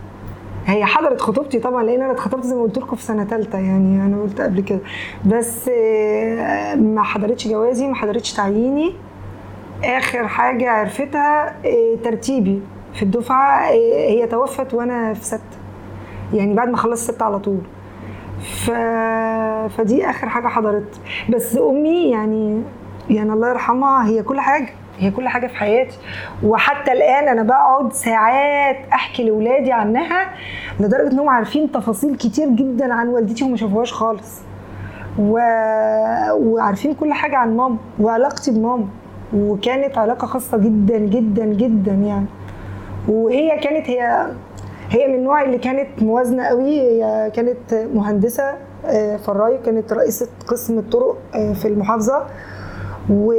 هي 0.65 0.85
حضرت 0.85 1.21
خطوبتي 1.21 1.59
طبعا 1.59 1.83
لأن 1.83 2.01
أنا 2.01 2.11
اتخطبت 2.11 2.43
زي 2.43 2.55
ما 2.55 2.61
قلت 2.61 2.77
لكم 2.77 2.95
في 2.95 3.03
سنة 3.03 3.25
ثالثه 3.25 3.57
يعني 3.57 4.01
أنا 4.05 4.21
قلت 4.21 4.41
قبل 4.41 4.61
كده. 4.61 4.79
بس 5.25 5.69
آه، 5.73 6.75
ما 6.75 7.03
حضرتش 7.03 7.47
جوازي 7.47 7.87
ما 7.87 7.95
حضرتش 7.95 8.33
تعييني. 8.33 8.93
آخر 9.83 10.27
حاجة 10.27 10.69
عرفتها 10.69 11.47
آه، 11.65 11.95
ترتيبي 12.03 12.61
في 12.93 13.03
الدفعة 13.03 13.67
آه، 13.69 14.09
هي 14.09 14.27
توفت 14.27 14.73
وأنا 14.73 15.13
في 15.13 15.25
ستة. 15.25 15.39
يعني 16.33 16.53
بعد 16.53 16.69
ما 16.69 16.77
خلصت 16.77 17.11
ستة 17.11 17.25
على 17.25 17.39
طول. 17.39 17.59
ف... 18.45 18.71
فدي 19.77 20.09
آخر 20.09 20.29
حاجة 20.29 20.47
حضرت. 20.47 20.99
بس 21.29 21.57
أمي 21.57 22.09
يعني 22.11 22.61
يعني 23.09 23.33
الله 23.33 23.49
يرحمها 23.49 24.07
هي 24.07 24.23
كل 24.23 24.39
حاجة 24.39 24.69
هي 24.99 25.11
كل 25.11 25.27
حاجة 25.27 25.47
في 25.47 25.55
حياتي. 25.55 25.97
وحتى 26.43 26.91
الآن 26.91 27.27
أنا 27.27 27.43
بقعد 27.43 27.93
ساعات 27.93 28.77
أحكي 28.93 29.23
لأولادي 29.23 29.71
عنها 29.71 30.29
لدرجة 30.79 31.11
إنهم 31.11 31.29
عارفين 31.29 31.71
تفاصيل 31.71 32.15
كتير 32.15 32.49
جدا 32.49 32.93
عن 32.93 33.07
والدتي 33.07 33.43
وما 33.43 33.57
شافوهاش 33.57 33.93
خالص. 33.93 34.41
و... 35.19 35.39
وعارفين 36.33 36.93
كل 36.93 37.13
حاجة 37.13 37.37
عن 37.37 37.57
ماما 37.57 37.77
وعلاقتي 37.99 38.51
بماما. 38.51 38.87
وكانت 39.33 39.97
علاقة 39.97 40.27
خاصة 40.27 40.57
جدا 40.57 40.97
جدا 40.97 41.45
جدا 41.45 41.91
يعني. 41.91 42.25
وهي 43.07 43.59
كانت 43.59 43.89
هي 43.89 44.27
هي 44.89 45.07
من 45.07 45.15
النوع 45.15 45.41
اللي 45.41 45.57
كانت 45.57 45.87
موازنة 46.03 46.43
قوي 46.43 46.81
هي 46.81 47.31
كانت 47.35 47.73
مهندسة 47.93 48.53
آه، 48.85 49.17
فراي 49.17 49.57
كانت 49.65 49.93
رئيسة 49.93 50.27
قسم 50.47 50.77
الطرق 50.79 51.17
آه، 51.35 51.53
في 51.53 51.67
المحافظة. 51.67 52.23
و 53.09 53.33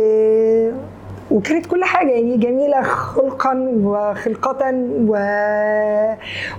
وكانت 1.30 1.66
كل 1.66 1.84
حاجة 1.84 2.10
يعني 2.10 2.36
جميلة 2.36 2.82
خلقا 2.82 3.70
وخلقه 3.82 4.72
و... 5.08 5.12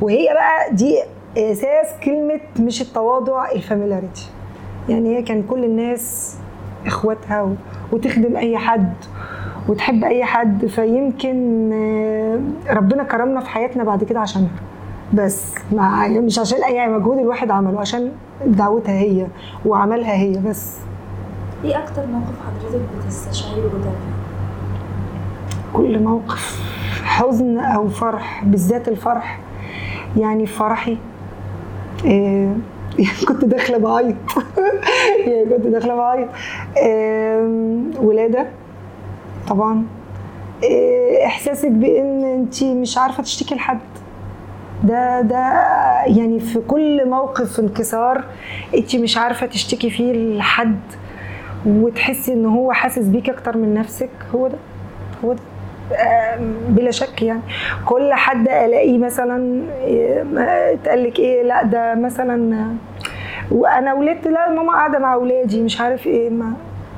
وهي 0.02 0.34
بقى 0.34 0.74
دي 0.76 1.00
أساس 1.38 1.88
كلمة 2.04 2.40
مش 2.60 2.82
التواضع 2.82 3.52
الفاميلاريتي 3.52 4.30
يعني 4.90 5.18
هي 5.18 5.22
كان 5.22 5.44
كل 5.44 5.64
الناس 5.64 6.36
إخواتها 6.86 7.42
و... 7.42 7.54
وتخدم 7.92 8.38
أي 8.38 8.58
حد 8.58 8.94
وتحب 9.70 10.04
أي 10.04 10.24
حد. 10.26 10.66
فيمكن 10.66 11.70
آه، 11.74 12.40
ربنا 12.74 13.04
كرمنا 13.04 13.40
في 13.40 13.50
حياتنا 13.50 13.84
بعد 13.84 14.04
كده 14.04 14.20
عشانها. 14.20 14.52
بس 15.14 15.56
مع 15.72 16.08
مش 16.08 16.40
عشان 16.40 16.64
أي 16.64 16.88
مجهود 16.88 17.18
الواحد 17.18 17.52
عمله 17.52 17.80
عشان 17.80 18.12
دعوتها 18.46 18.94
هي 19.00 19.28
وعملها 19.66 20.14
هي 20.14 20.38
بس. 20.38 20.76
إيه 21.64 21.84
أكتر 21.84 22.06
موقف 22.06 22.34
حضرتك 22.48 22.82
بتستشعري 23.06 23.62
فيه؟ 23.62 23.92
كل 25.74 26.04
موقف 26.04 26.62
حزن 27.04 27.58
أو 27.60 27.88
فرح 27.88 28.44
بالذات 28.46 28.88
الفرح 28.88 29.40
يعني 30.18 30.46
فرحي. 30.46 30.98
إيه 32.06 32.54
يعني 33.00 33.26
كنت 33.28 33.46
داخلة 33.46 33.78
بعيط. 33.78 34.16
يعني 35.28 35.46
كنت 35.46 35.68
داخلة 35.68 35.96
بعيط. 35.96 36.28
إيه 36.78 37.42
ولادة 38.02 38.48
طبعا. 39.48 39.84
إيه 40.64 41.26
إحساسك 41.26 41.72
بإن 41.72 42.24
انت 42.24 42.64
مش 42.64 42.98
عارفة 42.98 43.24
تشتكي 43.24 43.56
لحد. 43.56 43.80
ده 44.84 45.22
ده 45.22 45.38
يعني 46.06 46.40
في 46.40 46.60
كل 46.60 47.10
موقف 47.10 47.60
انكسار 47.60 48.24
انت 48.76 48.96
مش 48.96 49.18
عارفة 49.18 49.46
تشتكي 49.48 49.90
فيه 49.90 50.38
لحد 50.38 50.80
وتحسي 51.66 52.34
ان 52.34 52.46
هو 52.46 52.72
حاسس 52.72 53.04
بيك 53.08 53.30
أكتر 53.30 53.58
من 53.58 53.74
نفسك. 53.74 54.10
هو 54.36 54.48
ده 54.48 54.58
هو 55.26 55.34
ده. 55.34 55.40
بلا 56.70 56.92
شك 56.92 57.22
يعني. 57.22 57.42
كل 57.86 58.14
حد 58.14 58.48
ألاقيه 58.48 58.98
مثلا 58.98 59.64
اتقال 60.74 61.04
لك 61.04 61.20
إيه 61.20 61.44
لأ 61.44 61.64
ده 61.64 61.96
مثلا 61.96 62.68
وأنا 63.52 63.94
ولدت 63.94 64.28
لا 64.28 64.50
ماما 64.52 64.72
قاعدة 64.74 65.00
مع 65.00 65.14
اولادي 65.14 65.62
مش 65.62 65.82
عارف 65.82 66.08
إيه 66.08 66.30
ما 66.30 66.54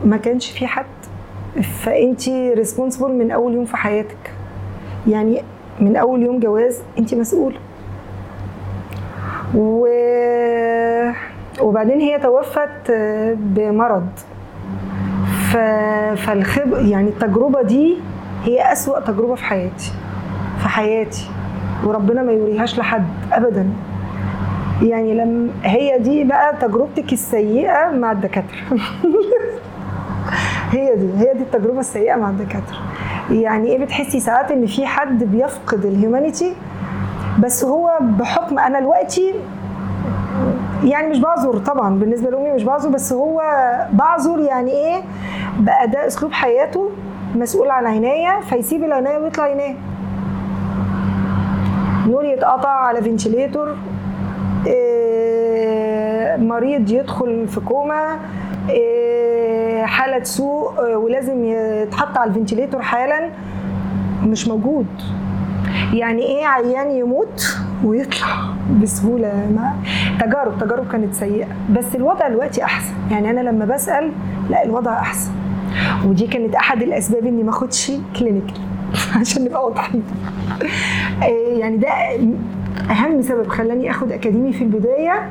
ما 0.05 0.17
كانش 0.17 0.51
في 0.51 0.67
حد. 0.67 0.85
فانت 1.83 2.29
ريسبونسبل 2.29 3.11
من 3.11 3.31
أول 3.31 3.53
يوم 3.53 3.65
في 3.65 3.77
حياتك. 3.77 4.33
يعني 5.07 5.41
من 5.79 5.95
أول 5.97 6.23
يوم 6.23 6.39
جواز 6.39 6.81
انت 6.99 7.13
مسؤولة. 7.13 7.57
و... 9.55 9.87
وبعدين 11.61 11.99
هي 11.99 12.19
توفت 12.19 12.91
بمرض. 13.35 14.07
ف... 15.51 15.57
فالخب 16.25 16.73
يعني 16.73 17.09
التجربة 17.09 17.61
دي 17.61 17.97
هي 18.43 18.71
أسوأ 18.71 18.99
تجربة 18.99 19.35
في 19.35 19.43
حياتي 19.43 19.91
في 20.59 20.67
حياتي 20.69 21.29
وربنا 21.85 22.23
ما 22.23 22.31
يوريهاش 22.31 22.79
لحد 22.79 23.07
أبدا. 23.31 23.69
يعني 24.81 25.13
لم 25.13 25.51
هي 25.63 25.99
دي 25.99 26.23
بقى 26.23 26.55
تجربتك 26.61 27.13
السيئة 27.13 27.89
مع 27.91 28.11
الدكاترة. 28.11 28.57
هي 30.71 30.95
دي 30.95 31.09
هي 31.17 31.33
دي 31.33 31.39
التجربة 31.43 31.79
السيئة 31.79 32.15
مع 32.15 32.29
الدكاترة. 32.29 32.77
يعني 33.31 33.67
إيه 33.67 33.85
بتحسي 33.85 34.19
ساعات 34.19 34.51
إن 34.51 34.65
في 34.65 34.85
حد 34.85 35.23
بيفقد 35.23 35.85
الهيومانيتي 35.85 36.53
بس 37.39 37.63
هو 37.65 37.91
بحكم 38.01 38.59
أنا 38.59 38.79
دلوقتي 38.79 39.33
يعني 40.83 41.07
مش 41.07 41.19
بعذر 41.19 41.57
طبعا 41.57 41.99
بالنسبة 41.99 42.29
لأمي 42.29 42.51
مش 42.51 42.63
بعذر 42.63 42.89
بس 42.89 43.13
هو 43.13 43.41
بعذر 43.93 44.39
يعني 44.39 44.71
إيه؟ 44.71 45.01
بقى 45.59 45.87
ده 45.87 46.07
أسلوب 46.07 46.31
حياته 46.31 46.89
مسؤول 47.35 47.69
عن 47.69 47.85
عناية 47.87 48.39
فيسيب 48.49 48.83
العناية 48.83 49.17
ويطلع 49.17 49.47
ينام 49.47 49.75
نور 52.07 52.25
يتقطع 52.25 52.69
على 52.69 53.01
ventilator 53.01 53.75
إيه 54.67 56.37
مريض 56.37 56.91
يدخل 56.91 57.47
في 57.47 57.59
كوما 57.59 58.19
إيه 58.69 59.85
حالة 59.85 60.23
سوء 60.23 60.85
إيه 60.85 60.95
ولازم 60.95 61.45
يتحط 61.45 62.17
على 62.17 62.29
ال 62.29 62.34
ventilator 62.34 62.81
حالا. 62.81 63.29
مش 64.23 64.47
موجود. 64.47 64.85
يعني 65.93 66.21
إيه 66.21 66.45
عيان 66.45 66.91
يموت 66.91 67.57
ويطلع 67.83 68.27
بسهولة؟ 68.81 69.27
ما 69.55 69.73
تجارب 70.19 70.59
تجارب 70.59 70.87
كانت 70.91 71.13
سيئة 71.13 71.47
بس 71.77 71.95
الوضع 71.95 72.27
دلوقتي 72.27 72.63
أحسن. 72.63 72.93
يعني 73.11 73.29
أنا 73.29 73.41
لما 73.49 73.65
بسأل 73.65 74.11
لا 74.49 74.65
الوضع 74.65 74.99
أحسن. 74.99 75.31
ودي 76.05 76.27
كانت 76.27 76.55
أحد 76.55 76.81
الأسباب 76.81 77.25
إني 77.25 77.43
ما 77.43 77.49
أخدش 77.49 77.91
كلينيكال 78.19 78.57
عشان 79.19 79.43
نبقى 79.43 79.65
واضحين. 79.65 80.03
يعني 81.57 81.77
ده 81.77 81.89
أهم 82.91 83.21
سبب 83.21 83.47
خلاني 83.47 83.91
آخد 83.91 84.11
أكاديمي 84.11 84.53
في 84.53 84.63
البداية 84.63 85.29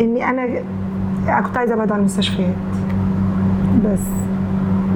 إني 0.00 0.30
أنا 0.30 0.46
كنت 1.42 1.56
عايزة 1.56 1.74
أبعد 1.74 1.92
عن 1.92 1.98
المستشفيات. 1.98 2.54
بس. 3.84 4.00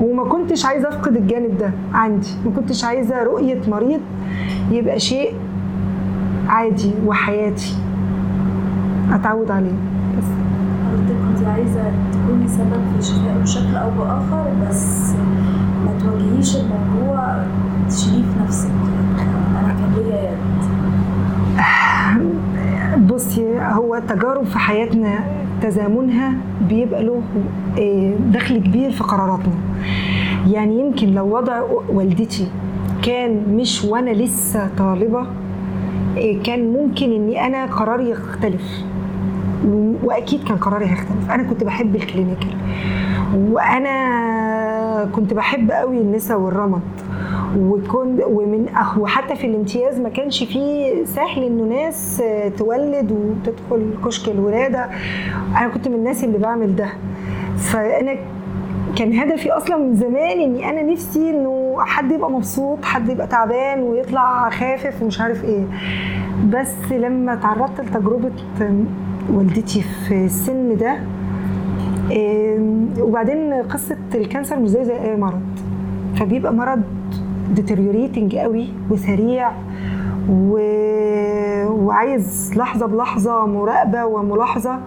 وما 0.02 0.25
كنتش 0.25 0.64
عايزة 0.66 0.88
أفقد 0.88 1.16
الجانب 1.16 1.59
ده 1.59 1.71
عندي 1.94 2.28
ما 2.44 2.50
كنتش 2.56 2.85
عايزة 2.85 3.23
رؤية 3.23 3.61
مريض 3.68 4.00
يبقى 4.71 5.00
شيء 5.00 5.35
عادي 6.49 6.90
وحياتي. 7.06 7.75
أتعود 9.12 9.50
عليه. 9.50 9.73
بس. 10.18 10.25
حضرتك 10.87 11.16
كنت 11.38 11.47
عايزة 11.49 11.82
تكوني 12.12 12.49
سبب 12.49 12.82
في 12.97 13.02
شفائه 13.06 13.38
بشكل 13.42 13.76
أو 13.76 13.90
بآخر 13.90 14.44
بس 14.68 15.11
ما 15.85 15.90
تواجهيش 16.00 16.56
الموضوع 16.56 17.44
تشيليه 17.88 18.23
في 18.23 18.40
نفسك. 18.44 18.71
أنا 19.61 19.68
كان 19.68 19.92
ليا 19.97 20.23
يد 20.30 20.38
بصي 23.09 23.61
هو 23.61 23.94
التجارب 23.94 24.44
في 24.44 24.59
حياتنا 24.59 25.25
تزامنها 25.62 26.32
بيبقى 26.68 27.02
له 27.04 27.23
دخل 28.32 28.59
كبير 28.59 28.90
في 28.90 29.04
قراراتنا. 29.04 29.54
يعني 30.50 30.80
يمكن 30.80 31.14
لو 31.14 31.37
وضع 31.37 31.61
والدتي 31.88 32.49
كان 33.02 33.42
مش 33.56 33.85
وأنا 33.85 34.11
لسه 34.11 34.68
طالبة 34.78 35.26
كان 36.44 36.73
ممكن 36.73 37.12
إني 37.12 37.47
أنا 37.47 37.66
قراري 37.66 38.11
يختلف. 38.11 38.85
وأكيد 40.04 40.44
كان 40.44 40.56
قراري 40.56 40.87
هيختلف. 40.87 41.30
أنا 41.30 41.42
كنت 41.42 41.64
بحب 41.64 41.97
الكلينيكال. 41.97 42.56
وأنا 43.35 45.09
كنت 45.12 45.35
بحب 45.35 45.71
قوي 45.71 45.99
النساء 45.99 46.40
والرمد 46.40 46.80
وكنت 47.59 48.21
ومن 48.26 48.66
وحتى 48.99 49.37
في 49.37 49.47
الامتياز 49.47 50.00
ما 50.00 50.09
كانش 50.09 50.44
فيه 50.44 51.04
سهل 51.04 51.42
إنه 51.42 51.64
ناس 51.64 52.23
تولد 52.59 53.12
وتدخل 53.12 53.90
كشك 54.04 54.28
الولادة. 54.28 54.90
أنا 55.59 55.68
كنت 55.68 55.88
من 55.88 55.94
الناس 55.94 56.25
اللي 56.25 56.38
بعمل 56.38 56.76
ده. 56.76 56.88
فأنا 57.56 58.14
كان 58.97 59.12
هدفي 59.18 59.50
أصلا 59.50 59.76
من 59.76 59.94
زمان 59.94 60.40
إني 60.40 60.71
أنا 60.71 60.82
نفسي 60.82 61.30
إنه 61.30 61.76
حد 61.78 62.12
يبقى 62.12 62.30
مبسوط 62.30 62.85
حد 62.85 63.09
يبقى 63.09 63.26
تعبان 63.26 63.82
ويطلع 63.82 64.50
خف 64.50 65.02
ومش 65.02 65.21
عارف 65.21 65.44
إيه. 65.44 65.64
بس 66.50 66.92
لما 66.92 67.35
تعرضت 67.35 67.80
لتجربة 67.80 68.32
والدتي 69.32 69.82
في 70.09 70.25
السن 70.25 70.76
ده 70.76 70.97
وبعدين 73.00 73.52
قصة 73.54 73.97
ال 74.14 74.21
cancer 74.21 74.59
مش 74.59 74.68
زي 74.68 74.85
زي 74.85 75.00
أي 75.00 75.16
مرض. 75.16 75.40
فبيبقى 76.16 76.52
مرض 76.54 76.82
deteriorating 77.52 78.37
قوي 78.37 78.66
وسريع 78.90 79.50
و... 80.30 80.59
وعايز 81.71 82.52
لحظة 82.56 82.87
بلحظة 82.87 83.47
مراقبة 83.47 84.04
وملاحظة 84.04 84.78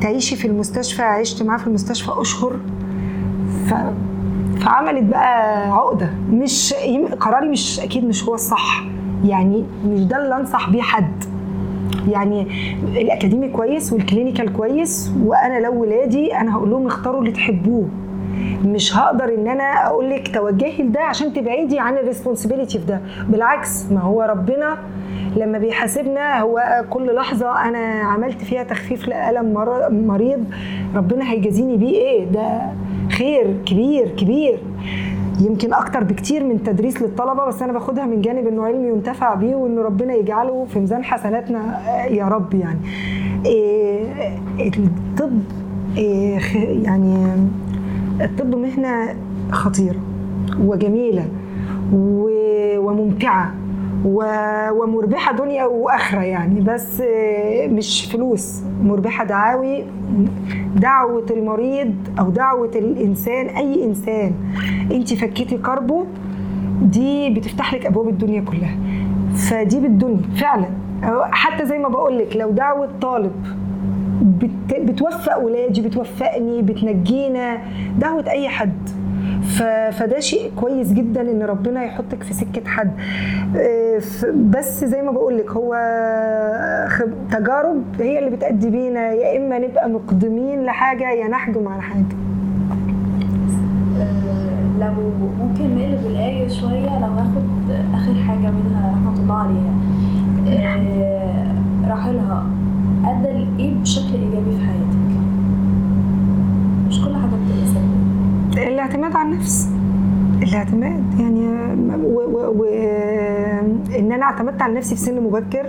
تعيشي 0.00 0.36
في 0.36 0.48
المستشفى 0.48 1.02
عشت 1.02 1.42
معاه 1.42 1.58
في 1.58 1.66
المستشفى 1.66 2.10
أشهر. 2.20 2.56
ف... 3.66 3.74
فعملت 4.64 5.04
بقى 5.04 5.68
عقدة. 5.72 6.10
مش 6.30 6.74
قراري 7.20 7.48
مش 7.48 7.80
أكيد 7.80 8.04
مش 8.04 8.24
هو 8.24 8.34
الصح. 8.34 8.84
يعني 9.24 9.64
مش 9.86 10.00
ده 10.00 10.22
اللي 10.24 10.36
أنصح 10.36 10.70
بيه 10.70 10.82
حد. 10.82 11.24
يعني 12.08 12.46
الأكاديمي 12.82 13.48
كويس 13.48 13.92
وال 13.92 14.04
clinical 14.04 14.52
كويس 14.52 15.12
وأنا 15.24 15.60
لو 15.60 15.80
ولادي 15.80 16.36
أنا 16.36 16.54
هقول 16.56 16.70
لهم 16.70 16.86
اختاروا 16.86 17.20
اللي 17.20 17.32
تحبوه. 17.32 17.88
مش 18.64 18.96
هقدر 18.96 19.34
إن 19.34 19.48
أنا 19.48 19.86
أقول 19.86 20.10
لك 20.10 20.34
توجهي 20.34 20.82
لده 20.82 21.00
عشان 21.00 21.32
تبعدي 21.32 21.78
عن 21.78 21.94
ال 21.94 22.00
responsibility 22.00 22.78
في 22.78 22.86
ده. 22.86 23.00
بالعكس 23.28 23.84
ما 23.92 24.00
هو 24.00 24.22
ربنا 24.22 24.76
لما 25.36 25.58
بيحاسبنا 25.58 26.40
هو 26.40 26.84
كل 26.90 27.14
لحظة 27.14 27.68
أنا 27.68 27.78
عملت 27.88 28.42
فيها 28.42 28.62
تخفيف 28.62 29.08
لألم 29.08 29.54
مر- 29.54 29.90
مريض 29.90 30.44
ربنا 30.94 31.30
هيجازيني 31.32 31.76
بيه 31.76 31.96
إيه؟ 31.96 32.24
ده 32.24 32.60
خير 33.12 33.56
كبير 33.66 34.08
كبير. 34.08 34.58
يمكن 35.40 35.74
أكتر 35.74 36.04
بكتير 36.04 36.44
من 36.44 36.62
تدريس 36.62 37.02
للطلبة 37.02 37.44
بس 37.44 37.62
أنا 37.62 37.72
باخدها 37.72 38.04
من 38.06 38.20
جانب 38.20 38.46
إنه 38.46 38.64
علم 38.64 38.84
ينتفع 38.88 39.34
بيه 39.34 39.54
وإنه 39.54 39.82
ربنا 39.82 40.14
يجعله 40.14 40.64
في 40.64 40.78
ميزان 40.80 41.04
حسناتنا 41.04 41.78
يا 42.10 42.24
رب 42.24 42.54
يعني. 42.54 42.78
إيه 43.46 44.06
الطب 44.60 45.40
إيه 45.96 46.38
يعني 46.84 47.16
الطب 48.20 48.54
مهنه 48.54 49.14
خطيرة 49.50 49.98
وجميلة 50.60 51.28
وممتعة 51.92 53.54
ومربحة 54.04 55.32
دنيا 55.36 55.64
وآخرة 55.64 56.20
يعني 56.20 56.60
بس 56.60 57.00
آه، 57.00 57.66
مش 57.66 58.04
فلوس. 58.12 58.62
مربحة 58.82 59.24
دعاوي 59.24 59.84
دعوة 60.76 61.26
المريض 61.30 61.94
أو 62.18 62.30
دعوة 62.30 62.70
الإنسان 62.74 63.46
أي 63.46 63.84
إنسان. 63.84 64.32
انت 64.92 65.14
فكيتي 65.14 65.58
كربه 65.58 66.04
دي 66.82 67.30
بتفتح 67.30 67.74
لك 67.74 67.86
أبواب 67.86 68.08
الدنيا 68.08 68.40
كلها. 68.40 68.76
فدي 69.34 69.80
بالدنيا 69.80 70.20
فعلا. 70.36 70.66
حتى 71.22 71.66
زي 71.66 71.78
ما 71.78 71.88
بقول 71.88 72.18
لك 72.18 72.36
لو 72.36 72.50
دعوة 72.50 72.88
طالب 73.02 73.32
بت 74.22 74.74
بتوفق 74.80 75.38
ولادي 75.38 75.80
بتوفقني 75.82 76.62
بتنجينا 76.62 77.58
دعوة 77.98 78.30
أي 78.30 78.48
حد. 78.48 78.72
ف- 79.42 79.96
فده 79.96 80.20
شيء 80.20 80.50
كويس 80.56 80.92
جدا 80.92 81.20
إن 81.20 81.42
ربنا 81.42 81.84
يحطك 81.84 82.22
في 82.22 82.34
سكة 82.34 82.64
حد. 82.68 82.90
آه، 83.56 84.00
بس 84.34 84.84
زي 84.84 85.02
ما 85.02 85.10
بقول 85.10 85.36
لك 85.38 85.50
هو 85.50 85.74
خب- 86.88 87.14
تجارب 87.38 87.82
هي 88.00 88.18
اللي 88.18 88.30
بتأدي 88.36 88.70
بينا. 88.70 89.12
يا 89.12 89.36
إما 89.38 89.58
نبقى 89.58 89.88
مقدمين 89.88 90.64
لحاجة 90.64 91.10
يا 91.10 91.28
نحجم 91.28 91.68
على 91.68 91.82
حاجة. 91.82 92.04
آه، 94.00 94.78
لو 94.80 94.92
ممكن 95.40 95.76
نقلب 95.76 96.06
الآية 96.06 96.48
شوية 96.48 96.98
لو 96.98 97.06
هاخد 97.12 97.44
آخر 97.94 98.14
حاجة 98.14 98.50
منها 98.50 98.90
رحمة 98.92 99.22
الله 99.22 99.34
عليها 99.34 99.74
آه، 100.48 101.88
راحلها 101.90 102.46
أدى 103.06 103.28
لإيه 103.28 103.74
بشكل 103.74 104.14
إيجابي 104.14 104.50
في 104.56 104.66
حياتك؟ 104.66 104.96
مش 106.88 107.00
كل 107.04 107.14
حاجة 107.16 107.30
بتبقى 107.30 107.66
سلبية 107.66 108.68
الاعتماد 108.68 109.16
على 109.16 109.28
النفس. 109.28 109.68
الاعتماد. 110.42 111.02
يعني 111.20 111.46
و 112.04 112.20
و 112.20 112.54
و 112.58 112.64
إن 113.98 114.12
أنا 114.12 114.22
اعتمدت 114.22 114.62
على 114.62 114.74
نفسي 114.74 114.94
في 114.94 115.00
سن 115.00 115.20
مبكر 115.22 115.66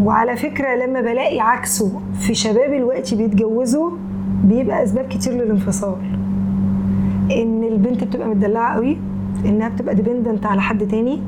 وعلى 0.00 0.36
فكرة 0.36 0.74
لما 0.86 1.00
بلاقي 1.00 1.40
عكسه 1.40 2.00
في 2.20 2.34
شباب 2.34 2.72
الوقت 2.72 3.14
بيتجوزوا 3.14 3.90
بيبقى 4.44 4.84
أسباب 4.84 5.04
كتير 5.08 5.32
للانفصال. 5.32 5.96
إن 7.30 7.64
البنت 7.64 8.04
بتبقى 8.04 8.28
متدلعة 8.28 8.74
قوي 8.74 8.96
إنها 9.46 9.68
بتبقى 9.68 9.94
ديبندنت 9.94 10.46
على 10.46 10.60
حد 10.60 10.86
تاني. 10.86 11.20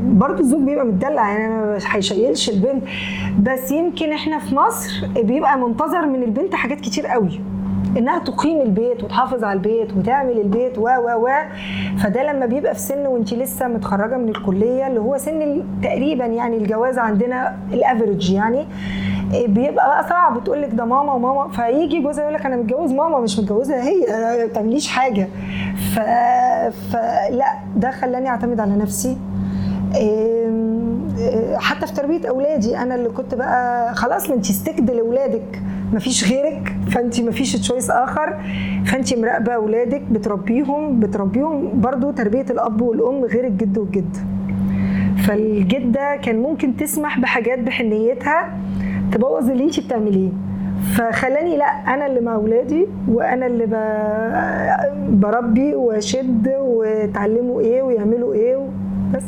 برضه 0.00 0.40
الزوج 0.40 0.62
بيبقى 0.62 0.84
متدلع 0.86 1.28
يعني 1.38 1.76
مش 1.76 1.84
هيشيلش 1.96 2.50
البنت. 2.50 2.82
بس 3.42 3.70
يمكن 3.70 4.12
إحنا 4.12 4.38
في 4.38 4.54
مصر 4.54 5.06
بيبقى 5.22 5.58
منتظر 5.58 6.06
من 6.06 6.22
البنت 6.22 6.54
حاجات 6.54 6.80
كتير 6.80 7.06
قوي. 7.06 7.40
إنها 7.96 8.18
تقيم 8.18 8.60
البيت 8.60 9.04
وتحافظ 9.04 9.44
على 9.44 9.56
البيت 9.56 9.92
وتعمل 9.96 10.38
البيت 10.40 10.78
و 10.78 10.82
و 10.82 11.24
و. 11.26 11.28
فده 11.98 12.32
لما 12.32 12.46
بيبقى 12.46 12.74
في 12.74 12.80
سن 12.80 13.06
وانت 13.06 13.34
لسه 13.34 13.68
متخرجة 13.68 14.16
من 14.16 14.28
الكلية 14.28 14.86
اللي 14.86 15.00
هو 15.00 15.18
سن 15.18 15.62
تقريبا 15.82 16.24
يعني 16.26 16.56
الجواز 16.56 16.98
عندنا 16.98 17.56
الأفريج 17.72 18.30
يعني 18.32 18.66
إيه 19.34 19.48
بيبقى 19.48 19.72
بقى 19.86 20.08
صعب 20.08 20.44
تقول 20.44 20.62
لك 20.62 20.70
ده 20.74 20.84
ماما 20.84 21.12
وماما. 21.12 21.48
فيجي 21.48 22.02
جوزها 22.02 22.22
يقول 22.22 22.34
لك 22.34 22.46
أنا 22.46 22.56
متجوز 22.56 22.92
ماما 22.92 23.18
مش 23.20 23.38
متجوزها 23.38 23.82
هي 23.82 24.04
أنا 24.08 24.36
ما 24.38 24.46
بتعمليش 24.46 24.88
حاجة. 24.88 25.28
ف... 25.94 25.98
فلا 26.92 27.46
ده 27.76 27.90
خلاني 27.90 28.28
أعتمد 28.28 28.60
على 28.60 28.76
نفسي. 28.76 29.16
إيه، 29.94 31.56
حتى 31.58 31.86
في 31.86 31.92
تربية 31.94 32.28
أولادي 32.28 32.78
أنا 32.78 32.94
اللي 32.94 33.08
كنت 33.08 33.34
بقى 33.34 33.94
خلاص 33.94 34.28
ما 34.30 34.34
انت 34.36 34.50
استكد 34.50 34.90
لأولادك. 34.90 35.62
مفيش 35.92 36.32
غيرك 36.32 36.76
فانت 36.90 37.20
مفيش 37.20 37.52
تشويس 37.52 37.90
آخر. 37.90 38.34
فانت 38.84 39.14
مراقبة 39.18 39.52
أولادك 39.52 40.02
بتربيهم 40.10 41.00
بتربيهم 41.00 41.80
برضو 41.80 42.10
تربية 42.10 42.46
الأب 42.50 42.80
والأم 42.82 43.24
غير 43.24 43.46
الجد 43.46 43.78
والجد. 43.78 44.16
فالجده 45.26 46.16
كان 46.16 46.38
ممكن 46.42 46.76
تسمح 46.76 47.18
بحاجات 47.20 47.58
بحنيتها 47.58 48.48
تبوظ 49.12 49.50
اللي 49.50 49.64
انت 49.64 49.80
بتعمليه. 49.80 50.28
فخلاني 50.94 51.56
لا 51.56 51.64
أنا 51.64 52.06
اللي 52.06 52.20
مع 52.20 52.34
أولادي 52.34 52.86
وأنا 53.08 53.46
اللي 53.46 53.66
بربي 55.10 55.74
وأشد 55.74 56.48
وتعلموا 56.58 57.60
إيه 57.60 57.82
ويعملوا 57.82 58.34
إيه 58.34 58.56
بس 59.14 59.22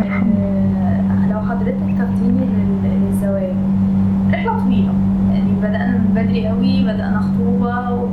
آه، 0.00 1.26
لو 1.32 1.40
حضرتك 1.40 1.98
تاخديني 1.98 2.46
لل- 2.46 3.00
للزواج 3.06 3.54
رحلة 4.46 4.64
طويلة. 4.64 4.92
يعني 5.32 5.50
بدأنا 5.58 5.98
من 5.98 6.10
بدري 6.14 6.48
قوي 6.48 6.82
بدأنا 6.82 7.20
خطوبة 7.20 7.90
و... 7.90 8.08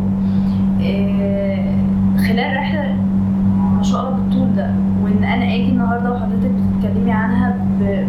آه، 0.81 1.71
خلال 2.17 2.55
رحلة 2.57 2.95
ما 3.77 3.83
شاء 3.83 4.01
الله 4.01 4.11
بالطول 4.19 4.55
ده. 4.55 4.71
وإن 5.03 5.23
أنا 5.23 5.45
آجي 5.45 5.69
النهاردة 5.71 6.11
وحضرتك 6.11 6.51
بتتكلمي 6.51 7.11
عنها 7.11 7.55
ب... 7.79 8.05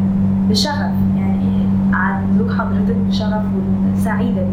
بشغف. 0.50 0.92
يعني 1.16 1.66
عن 1.92 2.22
زوج 2.38 2.50
حضرتك 2.58 2.96
بشغف 3.08 3.42
والسعيدة 3.90 4.42
دي 4.42 4.48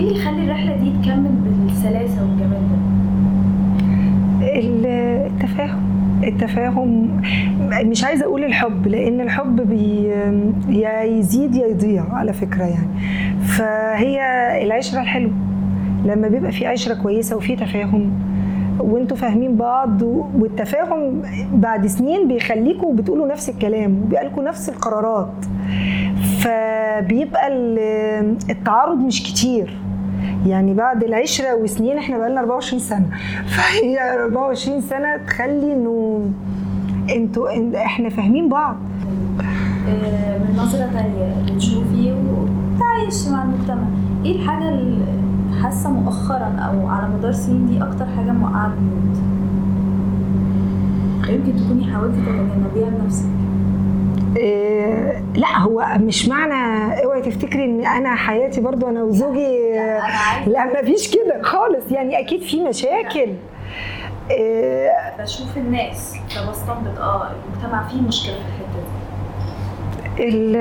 إيه 0.00 0.08
اللي 0.08 0.20
يخلي 0.20 0.44
الرحلة 0.44 0.76
دي 0.76 0.92
تكمل 1.02 1.30
بالسلاسة 1.66 2.22
والجمال 2.22 2.62
ده؟ 2.70 2.84
التفاهم. 5.26 5.83
التفاهم 6.24 7.20
مش 7.84 8.04
عايزة 8.04 8.24
أقول 8.24 8.44
الحب 8.44 8.86
لأن 8.86 9.20
الحب 9.20 9.68
بي 9.68 10.06
يا 10.68 11.02
يزيد 11.02 11.54
يا 11.54 11.66
يضيع 11.66 12.04
على 12.12 12.32
فكرة 12.32 12.64
يعني. 12.64 12.88
فهي 13.46 14.20
العشرة 14.64 15.00
الحلوه 15.00 15.32
لما 16.04 16.28
بيبقى 16.28 16.52
في 16.52 16.66
عشرة 16.66 16.94
كويسة 16.94 17.36
وفي 17.36 17.56
تفاهم 17.56 18.10
وانتوا 18.78 19.16
فاهمين 19.16 19.56
بعض 19.56 20.02
والتفاهم 20.38 21.22
بعد 21.54 21.86
سنين 21.86 22.28
بيخليكوا 22.28 22.94
بتقولوا 22.94 23.26
نفس 23.26 23.48
الكلام 23.48 23.98
وبيبقى 24.02 24.24
لكم 24.24 24.42
نفس 24.42 24.68
القرارات. 24.68 25.32
فبيبقى 26.38 27.48
ال- 27.48 28.36
التعارض 28.50 28.98
مش 28.98 29.22
كتير. 29.22 29.76
يعني 30.46 30.74
بعد 30.74 31.04
العشرة 31.04 31.54
وسنين 31.54 31.98
إحنا 31.98 32.18
بقالنا 32.18 32.40
24 32.40 32.80
سنة. 32.80 33.06
فهي 33.46 34.14
24 34.24 34.80
سنة 34.80 35.16
تخلي 35.26 35.72
إنه 35.72 36.20
أنتوا 37.16 37.76
إحنا 37.84 38.08
فاهمين 38.08 38.48
بعض. 38.48 38.76
آه، 39.88 40.38
من 40.38 40.56
نظرة 40.56 40.90
تانية 40.92 41.34
بتشوفي 41.54 42.12
وتعيش 42.12 43.28
مع 43.28 43.42
المجتمع. 43.42 43.84
إيه 44.24 44.36
الحاجة 44.42 44.68
اللي 44.68 45.04
حاسة 45.62 45.90
مؤخرا 45.90 46.56
أو 46.58 46.86
على 46.88 47.08
مدار 47.18 47.32
سنين 47.32 47.66
دي 47.66 47.82
أكتر 47.82 48.06
حاجة 48.16 48.32
موقعة 48.32 48.66
البيوت 48.66 49.18
يمكن 51.28 51.56
تكوني 51.64 51.92
حاولتي 51.92 52.16
تتجنبيها 52.20 52.90
بنفسك 52.90 53.26
إيه 54.36 55.22
لا 55.34 55.58
هو 55.58 55.86
مش 55.96 56.28
معنى 56.28 56.54
اوعي 57.04 57.22
تفتكري 57.22 57.64
ان 57.64 57.86
أنا 57.86 58.14
حياتي 58.14 58.60
برضو 58.60 58.88
أنا 58.88 59.02
وزوجي 59.02 59.78
عايزة 59.78 60.50
لا 60.50 60.64
ما 60.64 60.82
فيش 60.82 61.14
كده 61.14 61.42
خالص. 61.42 61.92
يعني 61.92 62.18
أكيد 62.20 62.42
في 62.42 62.64
مشاكل. 62.64 63.28
إيه 64.30 64.90
بشوف 65.18 65.56
الناس 65.56 66.16
فبستنبط 66.28 66.98
آه 66.98 67.30
المجتمع 67.30 67.88
فيه 67.88 68.00
مشكلة 68.02 68.34
في 68.34 68.40
الحتة 68.40 68.78
دي. 70.16 70.28
ال 70.28 70.54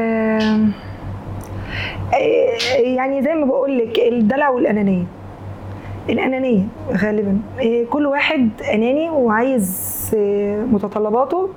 يعني 2.95 3.23
زي 3.23 3.33
ما 3.33 3.45
بقول 3.45 3.77
لك 3.77 3.99
الدلع 3.99 4.49
والأنانية. 4.49 5.03
الأنانية 6.09 6.63
غالبا. 6.91 7.39
كل 7.89 8.05
واحد 8.05 8.49
أناني 8.73 9.09
وعايز 9.09 10.12
متطلباته. 10.71 11.49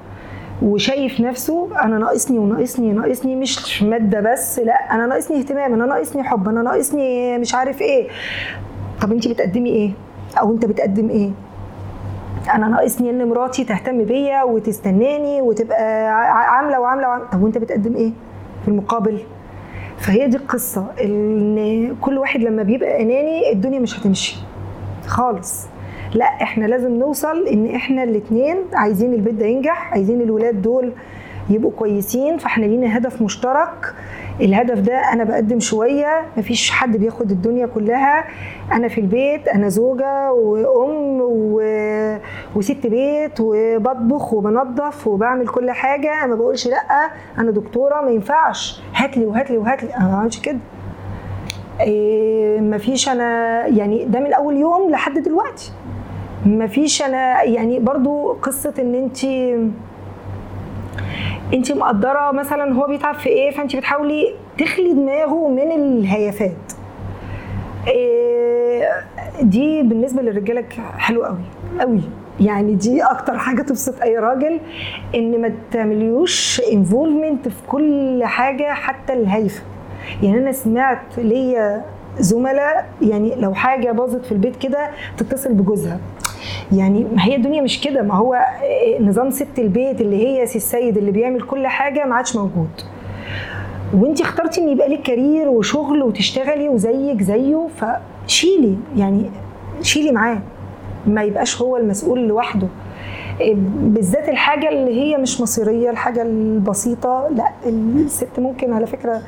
وشايف 0.63 1.21
نفسه 1.21 1.69
أنا 1.85 1.99
ناقصني 1.99 2.39
وناقصني 2.39 2.93
ناقصني 2.93 3.37
مش 3.37 3.83
مادة 3.83 4.21
بس 4.21 4.59
لا 4.59 4.73
أنا 4.95 5.07
ناقصني 5.07 5.39
اهتمام 5.39 5.75
أنا 5.75 5.87
ناقصني 5.87 6.23
حب 6.25 6.49
أنا 6.49 6.63
ناقصني 6.63 7.39
مش 7.39 7.55
عارف 7.55 7.83
إيه. 7.83 8.09
طب 9.03 9.13
انت 9.13 9.29
بتقدمي 9.29 9.71
إيه؟ 9.71 9.91
أو 10.41 10.53
أنت 10.53 10.65
بتقدم 10.67 11.09
إيه؟ 11.09 11.31
أنا 12.55 12.69
ناقصني 12.69 13.11
إن 13.11 13.29
مراتي 13.29 13.65
تهتم 13.65 14.05
بيا 14.05 14.43
وتستناني 14.43 15.43
وتبقى 15.43 16.09
عاملة 16.33 16.81
وعاملة 16.81 17.09
وعاملة. 17.09 17.27
طب 17.33 17.43
وأنت 17.43 17.59
بتقدم 17.59 17.97
إيه 17.97 18.11
في 18.63 18.69
المقابل؟ 18.69 19.19
فهي 19.99 20.27
دي 20.29 20.37
القصة 20.37 20.87
إن 21.05 21.97
كل 22.01 22.19
واحد 22.19 22.41
لما 22.41 22.63
بيبقى 22.63 23.03
أناني 23.03 23.53
الدنيا 23.53 23.81
مش 23.81 24.01
هتمشي 24.01 24.37
خالص. 25.07 25.67
لا 26.17 26.25
إحنا 26.25 26.67
لازم 26.67 26.95
نوصل 26.95 27.47
إن 27.47 27.75
إحنا 27.75 28.03
الاتنين 28.03 28.57
عايزين 28.73 29.15
البيت 29.15 29.35
ده 29.35 29.47
ينجح 29.47 29.93
عايزين 29.93 30.21
الولاد 30.21 30.63
دول 30.63 30.93
يبقوا 31.51 31.71
كويسين 31.77 32.39
فإحنا 32.39 32.67
لينا 32.67 32.99
هدف 32.99 33.23
مشترك. 33.23 33.95
الهدف 34.41 34.79
ده 34.79 35.13
أنا 35.13 35.25
بقدم 35.25 35.61
شوية 35.61 36.23
مفيش 36.37 36.71
حد 36.71 36.97
بياخد 36.97 37.31
الدنيا 37.31 37.67
كلها. 37.67 38.25
أنا 38.73 38.89
في 38.89 39.01
البيت 39.01 39.49
أنا 39.49 39.69
زوجة 39.69 40.33
وأم 40.33 41.21
و... 41.21 41.63
وست 42.57 42.87
بيت 42.87 43.33
وبطبخ 43.41 44.35
وبنظف 44.35 45.07
وبعمل 45.07 45.49
كل 45.49 45.71
حاجة. 45.71 46.27
ما 46.27 46.35
بقولش 46.35 46.69
لأ 46.69 47.11
أنا 47.39 47.51
دكتورة 47.51 48.01
ما 48.01 48.11
ينفعش. 48.11 48.81
هات 48.95 49.17
لي 49.17 49.27
وهات 49.27 49.51
لي 49.51 49.59
وهات 49.59 49.83
لي. 49.85 49.95
أنا 49.97 50.05
ما 50.05 50.13
بعملش 50.13 50.41
كده. 50.41 50.59
إيه 51.81 52.61
مفيش 52.61 53.09
أنا 53.09 53.67
يعني 53.67 54.05
ده 54.05 54.21
من 54.21 54.33
أول 54.33 54.57
يوم 54.57 54.91
لحد 54.91 55.19
دلوقتي. 55.19 55.73
مفيش 56.47 57.03
أنا 57.03 57.43
يعني 57.43 57.79
برضو 57.79 58.33
قصة 58.33 58.75
إن 58.79 58.95
أنت 58.95 59.25
أنت 61.55 61.73
مقدرة 61.73 62.31
مثلا 62.33 62.73
هو 62.75 62.87
بيتعب 62.87 63.15
في 63.15 63.29
إيه 63.29 63.51
فأنت 63.51 63.77
بتحاولي 63.77 64.35
تخلي 64.59 64.93
دماغه 64.93 65.49
من 65.49 65.71
الهيافات. 65.73 66.73
إيه 67.89 68.89
دي 69.43 69.83
بالنسبة 69.83 70.23
للرجالة 70.23 70.65
حلو 70.99 71.25
قوي 71.25 71.39
قوي 71.81 72.01
يعني 72.41 72.75
دي 72.75 73.03
أكتر 73.03 73.39
حاجة 73.39 73.63
تبسط 73.63 74.03
أي 74.03 74.19
راجل 74.19 74.61
إن 75.15 75.41
ما 75.41 75.53
تعمليوش 75.73 76.63
انفولمنت 76.73 77.49
في 77.49 77.67
كل 77.69 78.25
حاجة 78.25 78.73
حتى 78.75 79.13
الهايفه 79.13 79.63
يعني 80.23 80.39
أنا 80.39 80.53
سمعت 80.53 81.19
ليا 81.19 81.85
زملاء 82.19 82.87
يعني 83.03 83.35
لو 83.35 83.55
حاجة 83.55 83.93
باظت 83.93 84.25
في 84.27 84.33
البيت 84.33 84.57
كده 84.57 84.91
تتصل 85.17 85.53
بجوزها. 85.55 85.99
يعني 86.73 87.05
ما 87.05 87.25
هي 87.25 87.37
الدنيا 87.37 87.63
مش 87.63 87.81
كده. 87.81 88.03
ما 88.03 88.15
هو 88.15 88.39
نظام 89.01 89.31
ست 89.31 89.59
البيت 89.59 90.01
اللي 90.01 90.27
هي 90.27 90.47
سي 90.47 90.57
السيد 90.57 90.97
اللي 90.97 91.11
بيعمل 91.11 91.43
كل 91.43 91.67
حاجة 91.67 92.05
ما 92.05 92.15
عادش 92.15 92.37
موجود. 92.37 92.71
وانت 93.95 94.21
اخترتي 94.21 94.61
ان 94.61 94.69
يبقى 94.69 94.89
لك 94.89 95.03
career 95.03 95.49
وشغل 95.49 96.03
وتشتغلي 96.03 96.69
وزيك 96.69 97.23
زيه 97.23 97.67
فشيلي 97.77 98.77
يعني 98.97 99.31
شيلي 99.83 100.13
معاه. 100.13 100.39
ما 101.07 101.23
يبقاش 101.23 101.63
هو 101.63 101.77
المسؤول 101.77 102.29
لوحده. 102.29 102.69
بالذات 103.81 104.29
الحاجة 104.29 104.69
اللي 104.69 105.01
هي 105.03 105.17
مش 105.17 105.41
مصيرية 105.41 105.91
الحاجة 105.91 106.23
البسيطة. 106.23 107.29
لا 107.37 107.49
الست 107.67 108.39
ممكن 108.41 108.73
على 108.73 108.87
فكرة 108.87 109.23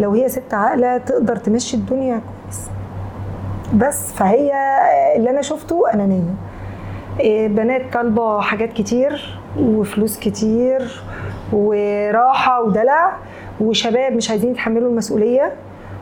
لو 0.00 0.10
هي 0.10 0.28
ست 0.28 0.54
عاقلة 0.54 0.98
تقدر 0.98 1.36
تمشي 1.36 1.76
الدنيا 1.76 2.20
كويس. 2.44 2.60
بس 3.74 4.12
فهي 4.12 4.52
اللي 5.16 5.30
أنا 5.30 5.42
شفته 5.42 5.94
أنانية. 5.94 6.34
بنات 7.48 7.92
طالبة 7.92 8.40
حاجات 8.40 8.72
كتير 8.72 9.38
وفلوس 9.58 10.18
كتير 10.18 11.02
وراحة 11.52 12.62
ودلع 12.62 13.16
وشباب 13.60 14.12
مش 14.12 14.30
عايزين 14.30 14.50
يتحملوا 14.50 14.90
المسؤولية 14.90 15.52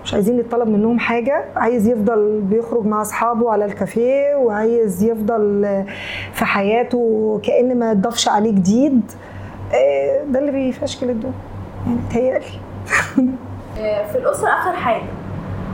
مش 0.04 0.14
عايزين 0.14 0.38
يطلب 0.38 0.68
منهم 0.68 0.98
حاجة 0.98 1.44
عايز 1.56 1.88
يفضل 1.88 2.40
بيخرج 2.40 2.86
مع 2.86 3.02
أصحابه 3.02 3.52
على 3.52 3.64
الكافيه 3.64 4.34
وعايز 4.34 5.02
يفضل 5.02 5.62
في 6.32 6.44
حياته 6.44 7.40
كأن 7.42 7.78
ما 7.78 7.92
ضافش 7.92 8.28
عليه 8.28 8.52
جديد 8.52 9.02
ده 10.28 10.38
اللي 10.38 10.52
بيفشكل 10.52 11.10
الدنيا 11.10 11.34
يعني 11.86 11.98
تهيألي 12.10 12.44
في 14.12 14.18
الأسرة 14.18 14.48
آخر 14.48 14.72
حاجة 14.72 15.02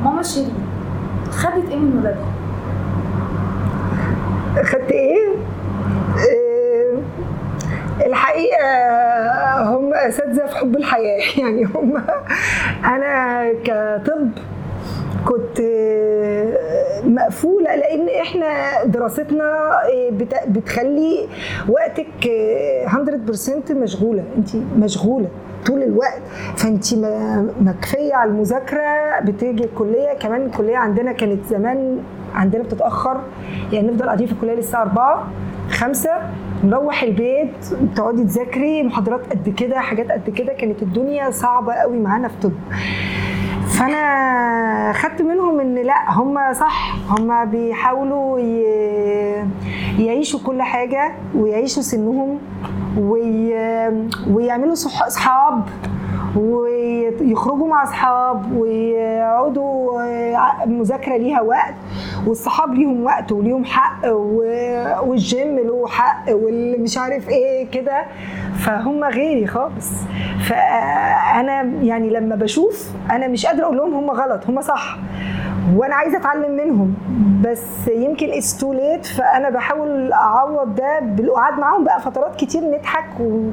ماما 0.05 0.23
شيرين 0.23 0.55
خدت 1.31 1.71
إيه 1.71 1.77
من 1.77 1.99
ولادها؟ 1.99 2.33
خدت 4.65 4.91
إيه؟ 4.91 5.28
الحقيقة 8.07 8.67
هم 9.63 9.95
أساتذة 9.95 10.47
في 10.47 10.57
حب 10.57 10.77
الحياة. 10.77 11.21
يعني 11.41 11.65
هم 11.65 12.03
أنا 12.85 13.45
كطب 13.65 14.31
كنت 15.25 15.61
مقفولة 17.05 17.77
لأن 17.77 18.09
إحنا 18.23 18.85
دراستنا 18.85 19.71
بتخلي 20.49 21.29
وقتك 21.69 22.07
100% 23.69 23.73
مشغولة. 23.73 24.25
انت 24.37 24.49
مشغولة 24.79 25.29
طول 25.67 25.83
الوقت. 25.83 26.23
فانت 26.57 26.95
مكفية 27.61 28.15
على 28.15 28.31
المذاكرة 28.31 29.21
بتيجي 29.25 29.65
الكلية. 29.65 30.13
كمان 30.21 30.47
الكلية 30.47 30.77
عندنا 30.77 31.13
كانت 31.13 31.47
زمان 31.47 31.99
عندنا 32.35 32.63
بتتأخر. 32.63 33.21
يعني 33.73 33.89
نفضل 33.89 34.07
قاعدين 34.07 34.27
في 34.27 34.33
الكلية 34.33 34.55
للساعه 34.55 34.83
4 34.83 35.29
5 35.71 36.11
نروح 36.65 37.03
البيت 37.03 37.65
تقعدي 37.97 38.25
تذاكري 38.25 38.83
محاضرات 38.83 39.21
قد 39.31 39.49
كده 39.49 39.81
حاجات 39.81 40.11
قد 40.11 40.31
كده 40.31 40.53
كانت 40.53 40.83
الدنيا 40.83 41.31
صعبة 41.31 41.73
قوي 41.73 41.99
معانا 41.99 42.29
في 42.29 42.35
طب. 42.43 42.53
فأنا 43.69 44.93
خدت 44.93 45.23
منهم 45.23 45.61
إن 45.61 45.75
لأ 45.75 46.13
هم 46.13 46.53
صح 46.53 46.95
هم 47.09 47.45
بيحاولوا 47.45 48.39
يعيشوا 49.99 50.41
كل 50.47 50.63
حاجة 50.63 51.13
ويعيشوا 51.35 51.83
سنهم 51.83 52.39
وي... 52.99 53.55
ويعملوا 54.31 54.73
اصحاب 54.73 55.63
ويخرجوا 56.37 57.69
مع 57.69 57.83
أصحاب 57.83 58.53
ويقعدوا 58.57 60.01
مذاكرة 60.67 61.17
ليها 61.17 61.41
وقت 61.41 61.75
والصحاب 62.27 62.75
ليهم 62.75 63.05
وقت 63.05 63.33
وليهم 63.33 63.65
حق 63.65 64.07
والجيم 65.03 65.57
له 65.59 65.87
حق 65.87 66.25
واللي 66.33 66.79
مش 66.79 66.99
عارف 66.99 67.29
إيه 67.29 67.71
كده. 67.71 68.03
فهم 68.59 69.05
غيري 69.05 69.47
خالص. 69.47 69.91
فأنا 70.49 71.63
يعني 71.63 72.11
لما 72.11 72.37
بشوف 72.37 72.91
أنا 73.11 73.29
مش 73.29 73.47
قادرة 73.47 73.65
أقول 73.65 73.77
لهم 73.77 73.95
هم 73.95 74.11
غلط 74.11 74.47
هم 74.49 74.61
صح. 74.61 74.97
وأنا 75.77 75.95
عايزة 75.95 76.19
أتعلم 76.19 76.57
منهم. 76.57 76.95
بس 77.45 77.89
يمكن 77.89 78.31
it's 78.31 78.59
too 78.59 78.73
late 78.73 79.07
فأنا 79.07 79.51
بحاول 79.51 80.13
أعوض 80.13 80.75
ده 80.75 81.01
بالقعاد 81.01 81.59
معاهم. 81.59 81.85
بقى 81.85 82.01
فترات 82.01 82.37
كتير 82.37 82.63
نضحك 82.65 83.21
و... 83.21 83.51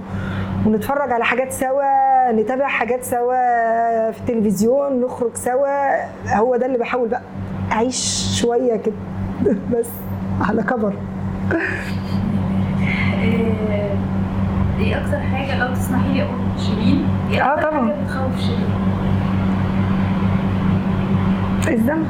ونتفرج 0.66 1.12
على 1.12 1.24
حاجات 1.26 1.52
سوا. 1.52 2.15
نتابع 2.32 2.68
حاجات 2.68 3.04
سوا 3.04 4.12
في 4.12 4.20
التلفزيون 4.20 5.02
نخرج 5.02 5.36
سوا. 5.36 5.96
هو 6.36 6.56
ده 6.56 6.66
اللي 6.66 6.78
بحاول 6.78 7.08
بقى. 7.10 7.22
أعيش 7.72 8.26
شوية 8.42 8.76
كده. 8.76 8.96
بس 9.74 9.90
على 10.42 10.64
كبر 10.64 10.94
إيه 14.80 14.98
أكتر 15.06 15.20
حاجة؟ 15.20 15.60
لو 15.68 15.74
تسمحي 15.74 16.14
لي 16.14 16.22
أقول 16.24 16.40
شيرين. 16.60 17.06
إيه 17.32 17.42
آه 17.54 17.62
طبعا. 17.62 17.92
بتخوف 18.04 18.40
شيرين؟ 18.40 18.70
الزمن. 21.68 22.06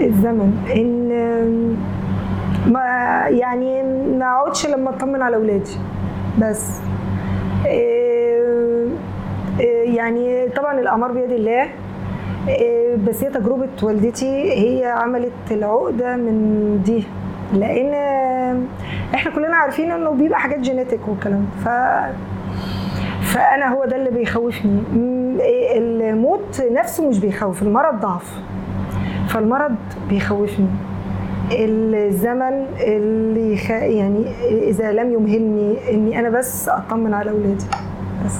الزمن. 0.00 0.52
إن 0.76 1.10
ما 2.72 2.80
يعني 3.28 3.82
ما 4.18 4.24
أقعدش 4.26 4.66
لما 4.66 4.90
أطمن 4.90 5.22
على 5.22 5.36
اولادي 5.36 5.76
بس 6.40 6.78
إيه 7.66 8.09
يعني 10.00 10.48
طبعا 10.48 10.80
الاعمار 10.80 11.12
بيد 11.12 11.30
الله. 11.32 11.68
إيه 12.48 12.96
بس 13.08 13.24
هي 13.24 13.30
تجربة 13.30 13.68
والدتي 13.82 14.52
هي 14.52 14.84
عملت 14.86 15.32
العقدة 15.50 16.16
من 16.16 16.80
دي 16.84 17.04
لأن 17.54 17.94
إحنا 19.14 19.30
كلنا 19.34 19.56
عارفين 19.56 19.90
إنه 19.90 20.10
بيبقى 20.10 20.38
حاجات 20.40 20.58
جينيتك 20.60 21.00
والكلام 21.08 21.46
ف 21.64 21.68
فأنا 23.34 23.68
هو 23.74 23.84
ده 23.84 23.96
اللي 23.96 24.10
بيخوفني. 24.10 24.80
الموت 25.76 26.62
نفسه 26.72 27.08
مش 27.08 27.18
بيخوف 27.18 27.62
المرض 27.62 28.00
ضعف. 28.00 28.40
فالمرض 29.28 29.74
بيخوفني. 30.08 30.66
الزمن 31.52 32.66
اللي 32.80 33.56
خ... 33.56 33.70
يعني 33.70 34.24
إذا 34.68 34.92
لم 34.92 35.12
يمهلني 35.12 35.76
إني 35.94 36.18
أنا 36.18 36.30
بس 36.30 36.68
أطمن 36.68 37.14
على 37.14 37.30
أولادي. 37.30 37.64
بس 38.26 38.36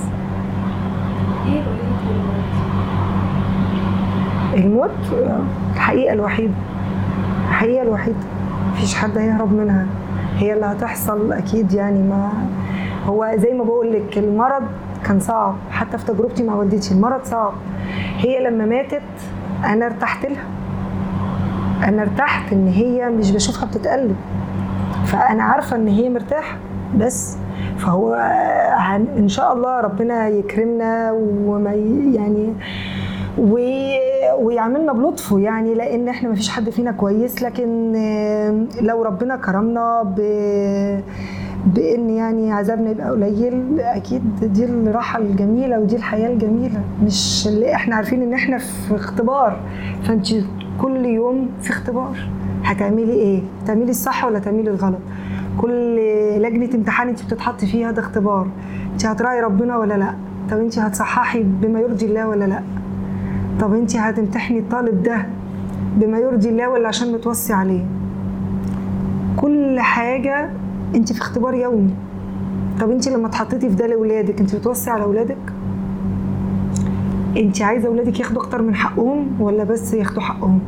إيه 1.46 1.60
رؤيتك 1.62 1.90
الموت 4.60 4.90
الحقيقة 5.74 6.12
الوحيده 6.12 6.54
الحقيقة 7.48 7.82
الوحيده 7.82 8.16
مفيش 8.72 8.94
حد 8.94 9.18
هيهرب 9.18 9.52
منها. 9.52 9.86
هي 10.36 10.52
اللي 10.52 10.66
هتحصل 10.66 11.32
أكيد 11.32 11.72
يعني 11.72 11.98
ما 12.02 12.32
هو 13.06 13.34
زي 13.36 13.52
ما 13.54 13.64
بقول 13.64 13.92
لك 13.92 14.18
المرض 14.18 14.62
كان 15.04 15.20
صعب. 15.20 15.54
حتى 15.70 15.98
في 15.98 16.04
تجربتي 16.06 16.42
مع 16.42 16.54
والدتي 16.54 16.94
المرض 16.94 17.20
صعب. 17.24 17.52
هي 18.18 18.44
لما 18.44 18.66
ماتت 18.66 19.02
أنا 19.64 19.86
ارتحت 19.86 20.26
لها. 20.26 20.44
أنا 21.88 22.02
ارتحت 22.02 22.52
إن 22.52 22.68
هي 22.68 23.08
مش 23.08 23.30
بشوفها 23.30 23.66
بتتقلب. 23.66 24.16
فأنا 25.04 25.42
عارفة 25.42 25.76
إن 25.76 25.88
هي 25.88 26.08
مرتاحة 26.08 26.56
بس. 26.96 27.36
فهو 27.78 28.14
إن 29.18 29.28
شاء 29.28 29.52
الله 29.52 29.80
ربنا 29.80 30.28
يكرمنا 30.28 31.12
وما 31.46 31.70
يعني 32.14 32.54
و- 33.38 34.40
ويعملنا 34.40 34.92
بلطفه 34.92 35.38
يعني 35.38 35.74
لأن 35.74 36.08
إحنا 36.08 36.28
ما 36.28 36.34
فيش 36.34 36.48
حد 36.50 36.70
فينا 36.70 36.92
كويس. 36.92 37.42
لكن 37.42 37.92
لو 38.80 39.02
ربنا 39.02 39.36
كرمنا 39.36 40.02
ب 40.02 40.20
بإن 41.66 42.10
يعني 42.10 42.52
عذابنا 42.52 42.90
يبقى 42.90 43.10
قليل 43.10 43.80
أكيد 43.80 44.22
دي 44.42 44.64
الراحة 44.64 45.18
الجميلة 45.18 45.80
ودي 45.80 45.96
الحياة 45.96 46.28
الجميلة. 46.32 46.80
مش 47.04 47.48
اللي 47.48 47.74
إحنا 47.74 47.96
عارفين 47.96 48.22
إن 48.22 48.32
إحنا 48.34 48.58
في 48.58 48.94
اختبار. 48.94 49.60
فأنت 50.04 50.26
كل 50.80 51.04
يوم 51.04 51.48
في 51.62 51.70
اختبار. 51.70 52.28
هتعملي 52.64 53.12
إيه؟ 53.12 53.42
تعملي 53.66 53.90
الصح 53.90 54.24
ولا 54.24 54.38
تعملي 54.38 54.70
الغلط؟ 54.70 54.98
كل 55.60 55.96
لجنة 56.42 56.70
امتحان 56.74 57.08
أنت 57.08 57.22
بتتحطي 57.24 57.66
فيها 57.66 57.90
ده 57.90 58.00
اختبار. 58.02 58.46
أنت 58.92 59.06
هتراعي 59.06 59.40
ربنا 59.40 59.76
ولا 59.78 59.94
لأ؟ 59.94 60.14
طب 60.50 60.58
أنت 60.58 60.78
هتصححي 60.78 61.42
بما 61.42 61.80
يرضي 61.80 62.06
الله 62.06 62.28
ولا 62.28 62.44
لأ؟ 62.44 62.62
طب 63.60 63.74
انت 63.74 63.96
هتمتحني 63.96 64.58
الطالب 64.58 65.02
ده 65.02 65.26
بما 65.96 66.18
يرضي 66.18 66.48
الله 66.48 66.68
ولا 66.68 66.88
عشان 66.88 67.12
متوصي 67.12 67.52
عليه؟ 67.52 67.84
كل 69.36 69.80
حاجة 69.80 70.50
انت 70.94 71.12
في 71.12 71.20
اختبار 71.20 71.54
يومي. 71.54 71.94
طب 72.80 72.90
انت 72.90 73.08
لما 73.08 73.26
اتحطيتي 73.26 73.68
في 73.70 73.74
ده 73.76 73.86
لاولادك 73.86 74.40
انت 74.40 74.56
بتوصي 74.56 74.90
على 74.90 75.02
اولادك 75.02 75.36
انت 77.36 77.62
عايزة 77.62 77.88
اولادك 77.88 78.20
ياخدوا 78.20 78.42
أكتر 78.42 78.62
من 78.62 78.74
حقهم 78.74 79.40
ولا 79.40 79.64
بس 79.64 79.94
ياخدوا 79.94 80.22
حقهم؟ 80.22 80.60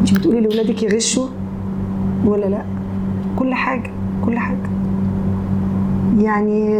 انت 0.00 0.14
بتقولي 0.18 0.40
لاولادك 0.40 0.82
يغشوا 0.82 1.26
ولا 2.24 2.46
لأ؟ 2.46 2.62
كل 3.36 3.54
حاجة 3.54 3.90
كل 4.24 4.38
حاجة. 4.38 4.77
يعني 6.18 6.78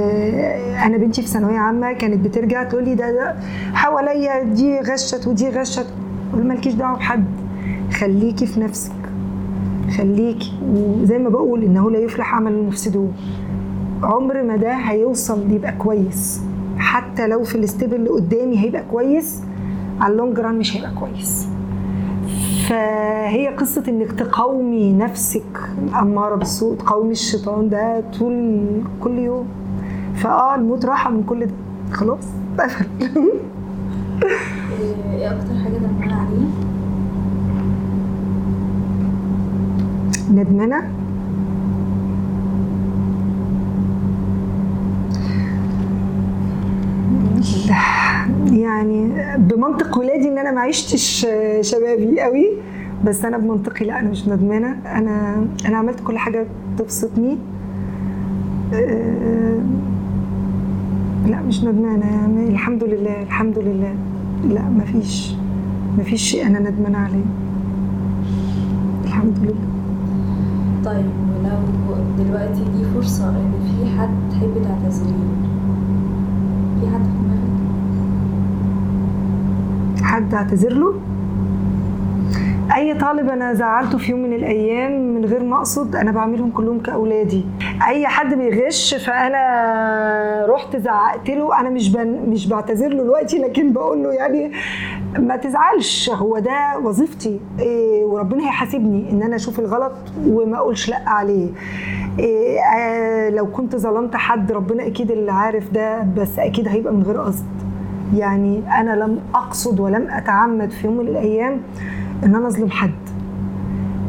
أنا 0.86 0.96
بنتي 0.96 1.22
في 1.22 1.28
ثانوية 1.28 1.58
عامة 1.58 1.92
كانت 1.92 2.26
بترجع 2.26 2.62
تقول 2.64 2.84
لي 2.84 2.94
ده 2.94 3.12
ده 3.12 3.34
حواليا 3.74 4.42
دي 4.42 4.80
غشت 4.80 5.26
ودي 5.26 5.48
غشت. 5.48 5.86
قول 6.32 6.46
مالكيش 6.46 6.74
دعوة 6.74 6.96
بحد 6.98 7.24
خليكي 7.92 8.46
في 8.46 8.60
نفسك 8.60 8.92
خليكي. 9.96 10.52
وزي 10.74 11.18
ما 11.18 11.28
بقول 11.28 11.62
انه 11.64 11.90
لا 11.90 11.98
يفلح 11.98 12.34
عمل 12.34 12.52
المفسدون 12.52 13.12
عمر 14.02 14.42
ما 14.42 14.56
ده 14.56 14.72
هيوصل 14.72 15.52
يبقى 15.52 15.72
كويس. 15.72 16.40
حتى 16.78 17.26
لو 17.26 17.42
في 17.44 17.54
ال 17.54 17.62
step 17.62 17.94
اللي 17.94 18.08
قدامي 18.10 18.58
هيبقى 18.58 18.82
كويس 18.90 19.40
على 20.00 20.12
ال 20.12 20.18
long 20.18 20.38
run 20.38 20.58
مش 20.58 20.76
هيبقى 20.76 20.90
كويس. 21.00 21.48
فهي 22.68 23.48
قصة 23.48 23.82
إنك 23.88 24.12
تقاومي 24.12 24.92
نفسك 24.92 25.60
الأمارة 25.88 26.34
بالسوء 26.34 26.76
تقاومي 26.76 27.12
الشيطان 27.12 27.68
ده 27.68 28.02
طول 28.18 28.60
كل 29.00 29.18
يوم. 29.18 29.46
فآه 30.14 30.54
الموت 30.54 30.84
راحة 30.84 31.10
من 31.10 31.22
كل 31.22 31.46
ده. 31.46 31.52
خلاص 31.92 32.24
قفل. 32.60 32.86
إيه 35.12 35.26
أكتر 35.32 35.54
حاجة 35.64 35.78
ندمانة 35.78 36.14
عليها؟ 36.14 36.48
ندمانة؟ 40.32 40.90
يعني 48.64 49.10
بمنطق 49.38 49.98
ولادي 49.98 50.28
إن 50.28 50.38
أنا 50.38 50.50
ما 50.52 50.60
عشتش 50.60 51.26
شبابي 51.60 52.20
قوي 52.20 52.48
بس 53.04 53.24
أنا 53.24 53.38
بمنطقي 53.38 53.84
لا 53.84 54.00
أنا 54.00 54.10
مش 54.10 54.28
ندمانة. 54.28 54.76
أنا 54.86 55.46
أنا 55.66 55.76
عملت 55.76 56.00
كل 56.00 56.18
حاجة 56.18 56.46
تبسطني. 56.78 57.38
أه، 58.74 59.58
لا 61.26 61.42
مش 61.42 61.64
ندمانة 61.64 62.06
يعني. 62.06 62.48
الحمد 62.48 62.84
لله 62.84 63.22
الحمد 63.22 63.58
لله. 63.58 63.94
لا 64.44 64.62
ما 64.68 64.84
فيش 64.84 65.34
ما 65.98 66.02
فيش 66.04 66.22
شيء 66.22 66.46
أنا 66.46 66.58
ندمانة 66.58 66.98
عليه. 66.98 67.24
الحمد 69.04 69.38
لله. 69.42 69.68
طيب 70.84 71.06
ولو 71.44 72.24
دلوقتي 72.24 72.60
دي 72.76 72.84
فرصة 72.94 73.28
إن 73.28 73.52
في 73.66 73.98
حد 73.98 74.08
تحبي 74.30 74.60
تعتذري 74.64 75.10
له؟ 75.10 75.48
في 76.80 76.94
حد 76.94 77.17
حد 80.08 80.34
اعتذر 80.34 80.72
له؟ 80.72 80.94
أي 82.76 82.94
طالب 82.94 83.30
أنا 83.30 83.54
زعلته 83.54 83.98
في 83.98 84.10
يوم 84.10 84.22
من 84.22 84.32
الأيام 84.32 85.14
من 85.14 85.24
غير 85.24 85.42
ما 85.44 85.56
أقصد 85.56 85.96
أنا 85.96 86.10
بعملهم 86.12 86.50
كلهم 86.50 86.80
كأولادي. 86.80 87.44
أي 87.88 88.06
حد 88.06 88.34
بيغش 88.34 88.94
فأنا 88.94 90.46
رحت 90.48 90.76
زعقت 90.76 91.30
له 91.30 91.60
أنا 91.60 91.70
مش 91.70 91.92
بن 91.92 92.06
مش 92.28 92.46
بعتذر 92.48 92.88
له 92.88 93.02
دلوقتي 93.02 93.38
لكن 93.38 93.72
بقول 93.72 94.02
له 94.02 94.12
يعني 94.12 94.52
ما 95.18 95.36
تزعلش 95.36 96.10
هو 96.10 96.38
ده 96.38 96.78
وظيفتي. 96.84 97.40
إيه 97.58 98.04
وربنا 98.04 98.44
هيحاسبني 98.46 99.10
إن 99.10 99.22
أنا 99.22 99.36
أشوف 99.36 99.58
الغلط 99.60 99.92
وما 100.26 100.56
أقولش 100.56 100.88
لأ 100.90 101.02
عليه. 101.08 101.48
إيه 102.18 102.58
آه 102.60 103.30
لو 103.30 103.46
كنت 103.46 103.76
ظلمت 103.76 104.16
حد 104.16 104.52
ربنا 104.52 104.86
أكيد 104.86 105.10
اللي 105.10 105.32
عارف 105.32 105.70
ده 105.72 106.02
بس 106.16 106.38
أكيد 106.38 106.68
هيبقى 106.68 106.92
من 106.92 107.02
غير 107.02 107.20
قصد. 107.20 107.44
يعني 108.16 108.80
أنا 108.80 108.90
لم 109.04 109.18
أقصد 109.34 109.80
ولم 109.80 110.06
أتعمد 110.10 110.70
في 110.70 110.86
يوم 110.86 110.96
من 110.96 111.08
الأيام 111.08 111.60
إن 112.24 112.34
أنا 112.34 112.48
أظلم 112.48 112.70
حد. 112.70 112.90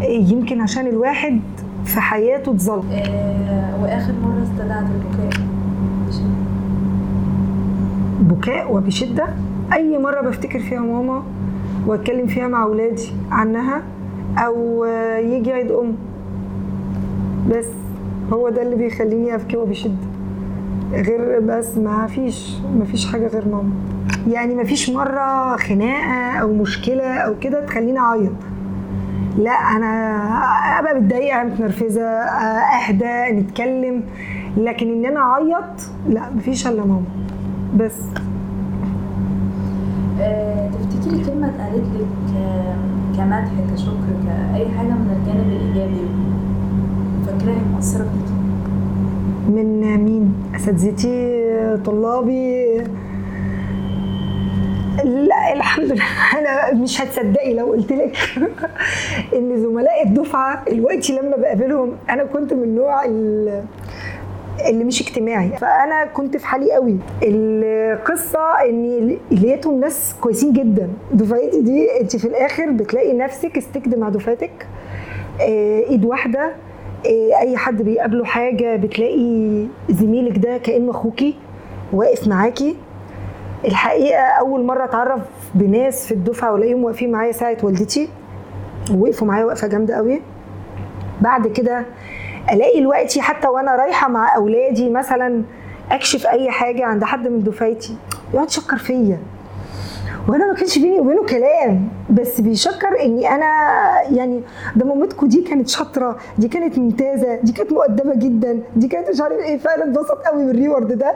يمكن 0.09 0.61
عشان 0.61 0.87
الواحد 0.87 1.39
في 1.85 1.99
حياته 2.01 2.51
اتظلم. 2.51 2.83
آه 2.91 3.83
وآخر 3.83 4.13
مرة 4.23 4.43
استدعت 4.43 4.83
البكاء. 4.83 5.41
بكاء 8.21 8.73
وبشدة؟ 8.75 9.27
أي 9.73 9.97
مرة 9.97 10.21
بفتكر 10.21 10.59
فيها 10.59 10.79
ماما 10.79 11.23
وأتكلم 11.87 12.27
فيها 12.27 12.47
مع 12.47 12.63
أولادي 12.63 13.11
عنها 13.31 13.81
أو 14.37 14.85
يجي 15.19 15.51
عيد 15.53 15.71
أم. 15.71 15.95
بس 17.49 17.65
هو 18.33 18.49
ده 18.49 18.61
اللي 18.61 18.75
بيخليني 18.75 19.35
أبكي 19.35 19.57
وبشده 19.57 20.08
غير 20.93 21.39
بس 21.39 21.77
ما 21.77 22.07
فيش 22.07 22.57
ما 22.79 22.85
فيش 22.85 23.11
حاجة 23.11 23.27
غير 23.27 23.47
ماما. 23.47 23.71
يعني 24.27 24.55
ما 24.55 24.63
فيش 24.63 24.89
مرة 24.89 25.57
خناقة 25.57 26.37
أو 26.41 26.53
مشكلة 26.53 27.13
أو 27.17 27.33
كده 27.41 27.65
تخليني 27.65 27.99
أعيط. 27.99 28.31
لا 29.37 29.51
أنا 29.51 29.89
أبقى 30.79 30.95
متضايقة 31.01 31.43
متنرفزة 31.43 32.01
أهدى 32.01 33.39
نتكلم. 33.41 34.03
لكن 34.57 34.87
إن 34.93 35.05
أنا 35.05 35.19
أعيط 35.19 35.89
لا 36.09 36.29
مفيش 36.35 36.67
إلا 36.67 36.85
ماما. 36.85 37.01
بس. 37.77 37.95
آه 40.21 40.69
تفتكري 40.69 41.23
كلمة 41.25 41.47
اتقالت 41.49 41.85
لك 41.99 42.07
كمدح 43.17 43.51
كشكر 43.73 44.13
كأي 44.25 44.69
حاجة 44.77 44.87
من 44.87 45.17
الجانب 45.21 45.47
الإيجابي 45.47 46.01
فاكراها 47.25 47.61
مؤثرة 47.73 48.03
فيكي؟ 48.03 48.38
من 49.49 49.97
مين؟ 49.97 50.33
أساتذتي 50.55 51.77
طلابي. 51.85 52.77
لا 55.03 55.53
الحمد 55.53 55.85
لله. 55.91 56.03
أنا 56.39 56.73
مش 56.73 57.01
هتصدقي 57.01 57.53
لو 57.53 57.65
قلت 57.65 57.91
لك 57.91 58.17
إن 59.35 59.57
زملاء 59.57 60.03
الدفعة 60.07 60.63
دلوقتي 60.69 61.13
لما 61.19 61.37
بقابلهم 61.37 61.91
أنا 62.09 62.23
كنت 62.23 62.53
من 62.53 62.63
ال- 63.05 63.63
اللي 64.69 64.83
مش 64.83 65.01
اجتماعي. 65.01 65.49
فأنا 65.49 66.05
كنت 66.05 66.37
في 66.37 66.45
حالي 66.47 66.71
قوي. 66.73 66.97
القصة 67.23 68.39
اني 68.69 69.17
لقيتهم 69.31 69.79
ناس 69.79 70.15
كويسين 70.21 70.53
جدا. 70.53 70.89
دفعتي 71.13 71.61
دي 71.61 72.01
أنت 72.01 72.15
في 72.15 72.25
الآخر 72.27 72.69
بتلاقي 72.71 73.13
نفسك 73.13 73.57
استكد 73.57 73.95
مع 73.97 74.09
دفعتك. 74.09 74.67
آه، 75.41 75.79
إيد 75.89 76.05
واحدة. 76.05 76.51
أي 77.05 77.57
حد 77.57 77.81
بيقابله 77.81 78.25
حاجة 78.25 78.75
بتلاقي 78.75 79.65
زميلك 79.89 80.37
ده 80.37 80.57
كانه 80.57 80.91
أخوكي 80.91 81.35
واقف 81.93 82.27
معاكي. 82.27 82.75
الحقيقة 83.65 84.21
أول 84.21 84.63
مرة 84.65 84.83
أتعرف 84.83 85.21
بناس 85.55 86.05
في 86.07 86.13
الدفعة 86.13 86.53
وألاقيهم 86.53 86.83
واقفين 86.83 87.11
معايا 87.11 87.31
ساعة 87.31 87.57
والدتي 87.63 88.09
ووقفوا 88.93 89.27
معايا 89.27 89.45
وقفة 89.45 89.67
جامدة 89.67 89.95
قوي 89.95 90.21
بعد 91.21 91.47
كده 91.47 91.85
ألاقي 92.51 92.79
دلوقتي 92.79 93.21
حتى 93.21 93.47
وأنا 93.47 93.75
رايحة 93.75 94.07
مع 94.09 94.35
أولادي 94.35 94.89
مثلا 94.89 95.43
أكشف 95.91 96.27
أي 96.27 96.51
حاجة 96.51 96.85
عند 96.85 97.03
حد 97.03 97.27
من 97.27 97.43
دفعتي. 97.43 97.95
يقعد 98.33 98.47
يشكر 98.47 98.77
فيا. 98.77 99.19
وأنا 100.29 100.47
ما 100.47 100.53
كانش 100.53 100.77
بيني 100.79 100.99
وبينه 100.99 101.25
كلام 101.25 101.87
بس 102.09 102.41
بيشكر 102.41 103.01
إني 103.05 103.29
أنا 103.29 103.45
يعني 104.11 104.41
ده 104.75 104.85
مامتكم 104.85 105.27
دي 105.27 105.41
كانت 105.41 105.67
شاطرة 105.69 106.17
دي 106.37 106.47
كانت 106.47 106.77
ممتازة 106.79 107.35
دي 107.43 107.51
كانت 107.51 107.71
مؤدبه 107.73 108.15
جدا 108.15 108.59
دي 108.75 108.87
كانت 108.87 109.09
مش 109.09 109.21
عارف 109.21 109.37
إيه 109.39 109.57
فأنا 109.57 109.83
اتبسط 109.83 110.17
قوي 110.27 110.45
بالريورد 110.45 110.97
ده 110.97 111.15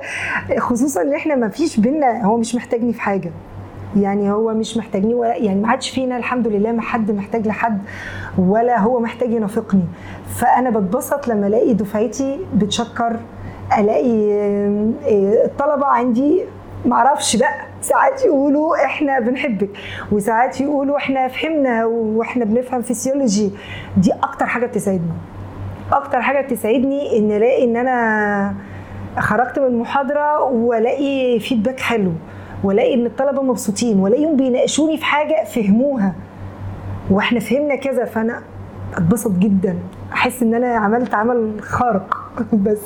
خصوصا 0.60 1.02
إن 1.02 1.14
إحنا 1.14 1.36
ما 1.36 1.50
فيش 1.50 1.80
بينا 1.80 2.26
هو 2.26 2.38
مش 2.38 2.56
محتاجني 2.56 2.94
في 2.94 3.02
حاجة. 3.02 3.32
يعني 4.00 4.32
هو 4.32 4.54
مش 4.54 4.78
محتاجني 4.78 5.14
ولا 5.14 5.36
يعني 5.36 5.62
ما 5.62 5.68
حدش 5.68 5.90
فينا 5.90 6.18
الحمد 6.18 6.48
لله 6.48 6.72
ما 6.72 6.82
حد 6.82 7.12
محتاج 7.12 7.48
لحد 7.48 7.82
ولا 8.38 8.80
هو 8.80 9.00
محتاج 9.00 9.32
ينافقني. 9.32 9.84
فأنا 10.36 10.70
بتبسط 10.70 11.28
لما 11.28 11.48
ألاقي 11.48 11.74
دفعتي 11.74 12.40
بتشكر 12.56 13.20
ألاقي 13.80 14.34
آه، 14.34 15.46
الطلبة 15.46 15.86
عندي 15.86 16.42
معرفش 16.86 17.36
بقى. 17.36 17.73
ساعات 17.84 18.26
يقولوا 18.26 18.86
إحنا 18.86 19.20
بنحبك 19.20 19.70
وساعات 20.12 20.62
يقولوا 20.62 20.98
إحنا 20.98 21.28
فهمنا 21.28 21.86
وإحنا 21.86 22.46
بنفهم 22.46 22.82
فيسيولوجي 22.82 23.52
دي 23.98 24.14
أكتر 24.14 24.46
حاجة 24.46 24.66
بتسعدني 24.66 25.12
أكتر 25.92 26.22
حاجة 26.22 26.42
بتسعدني 26.46 27.18
إن 27.20 27.32
ألاقي 27.32 27.64
إن 27.64 27.76
أنا 27.78 28.54
خرجت 29.20 29.60
من 29.60 29.66
المحاضرة 29.66 30.44
وألاقي 30.44 31.40
فيدباك 31.40 31.80
حلو 31.80 32.12
وألاقي 32.64 32.94
إن 32.94 33.06
الطلبة 33.06 33.42
مبسوطين 33.42 34.00
والاقيهم 34.00 34.36
بيناقشوني 34.38 34.98
في 34.98 35.06
حاجة 35.06 35.44
فهموها. 35.44 36.14
وإحنا 37.12 37.40
فهمنا 37.40 37.76
كذا 37.76 38.06
فأنا 38.06 38.42
أتبسط 38.94 39.32
جدا. 39.32 39.78
أحس 40.14 40.44
إن 40.44 40.54
أنا 40.54 40.76
عملت 40.76 41.14
عمل 41.14 41.62
خارق 41.62 42.18
بس. 42.66 42.82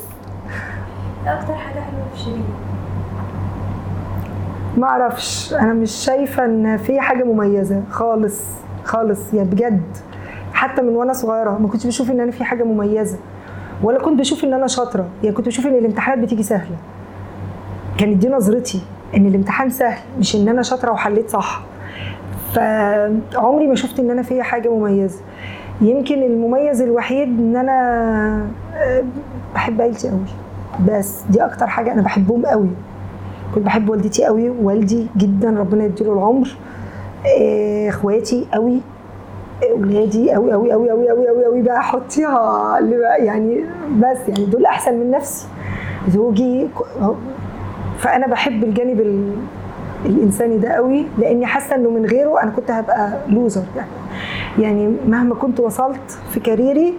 أكتر 1.26 1.54
حاجة 1.54 1.80
حلوة 1.80 2.04
في 2.14 2.18
شيرين 2.20 2.44
ما 4.76 4.86
أعرفش. 4.86 5.54
أنا 5.54 5.72
مش 5.74 5.90
شايفة 5.90 6.44
إن 6.44 6.76
في 6.76 7.00
حاجة 7.00 7.24
مميزة 7.24 7.82
خالص 7.90 8.42
خالص 8.84 9.34
يعني 9.34 9.48
بجد. 9.48 9.82
حتى 10.52 10.82
من 10.82 10.96
وأنا 10.96 11.12
صغيرة 11.12 11.58
ما 11.58 11.68
كنتش 11.68 11.86
بشوف 11.86 12.10
إن 12.10 12.20
أنا 12.20 12.30
في 12.30 12.44
حاجة 12.44 12.64
مميزة 12.64 13.18
ولا 13.82 13.98
كنت 13.98 14.18
بشوف 14.20 14.44
إن 14.44 14.54
أنا 14.54 14.66
شاطرة. 14.66 15.06
يعني 15.22 15.36
كنت 15.36 15.46
بشوف 15.46 15.66
إن 15.66 15.74
الامتحانات 15.74 16.24
بتيجي 16.24 16.42
سهلة. 16.42 16.76
كانت 17.98 18.16
دي 18.16 18.28
نظرتي 18.28 18.80
إن 19.16 19.26
الامتحان 19.26 19.70
سهل 19.70 19.98
مش 20.18 20.36
إن 20.36 20.48
أنا 20.48 20.62
شاطرة 20.62 20.92
وحليت 20.92 21.30
صح. 21.30 21.62
فعمري 22.54 23.66
ما 23.66 23.74
شفت 23.74 24.00
إن 24.00 24.10
أنا 24.10 24.22
فيا 24.22 24.42
حاجة 24.42 24.68
مميزة. 24.68 25.20
يمكن 25.80 26.22
المميز 26.22 26.82
الوحيد 26.82 27.28
إن 27.28 27.56
أنا 27.56 27.72
آه، 28.74 29.04
بحب 29.54 29.80
عيلتي 29.80 30.08
قوي 30.08 30.18
بس 30.88 31.22
دي 31.30 31.44
أكتر 31.44 31.66
حاجة 31.66 31.92
أنا 31.92 32.02
بحبهم 32.02 32.46
قوي 32.46 32.68
كنت 33.54 33.64
بحب 33.64 33.88
والدتي 33.90 34.24
قوي 34.24 34.48
والدي 34.50 35.06
جدا 35.16 35.50
ربنا 35.58 35.84
يديله 35.84 36.12
العمر. 36.12 36.56
آه، 37.40 37.88
اخواتي 37.88 38.46
قوي 38.54 38.80
اولادي 39.72 40.32
قوي 40.32 40.52
قوي 40.52 40.72
قوي 40.72 40.90
قوي 40.90 41.08
قوي 41.10 41.28
قوي 41.28 41.44
قوي 41.44 41.62
بقى 41.62 41.82
حطيها 41.82 42.78
يعني 43.18 43.64
بس 43.98 44.18
يعني 44.28 44.44
دول 44.44 44.66
أحسن 44.66 44.94
من 44.94 45.10
نفسي. 45.10 45.46
زوجي 46.08 46.68
فأنا 47.98 48.26
بحب 48.26 48.64
الجانب 48.64 49.00
ال- 49.00 49.36
الإنساني 50.06 50.58
ده 50.58 50.68
قوي 50.68 51.06
لأني 51.18 51.46
حاسة 51.46 51.74
إنه 51.76 51.90
من 51.90 52.06
غيره 52.06 52.42
أنا 52.42 52.50
كنت 52.50 52.70
هبقى 52.70 53.12
لوزر 53.28 53.62
يعني. 53.76 53.88
يعني 54.58 54.96
مهما 55.08 55.34
كنت 55.34 55.60
وصلت 55.60 56.18
في 56.30 56.40
كاريري 56.40 56.94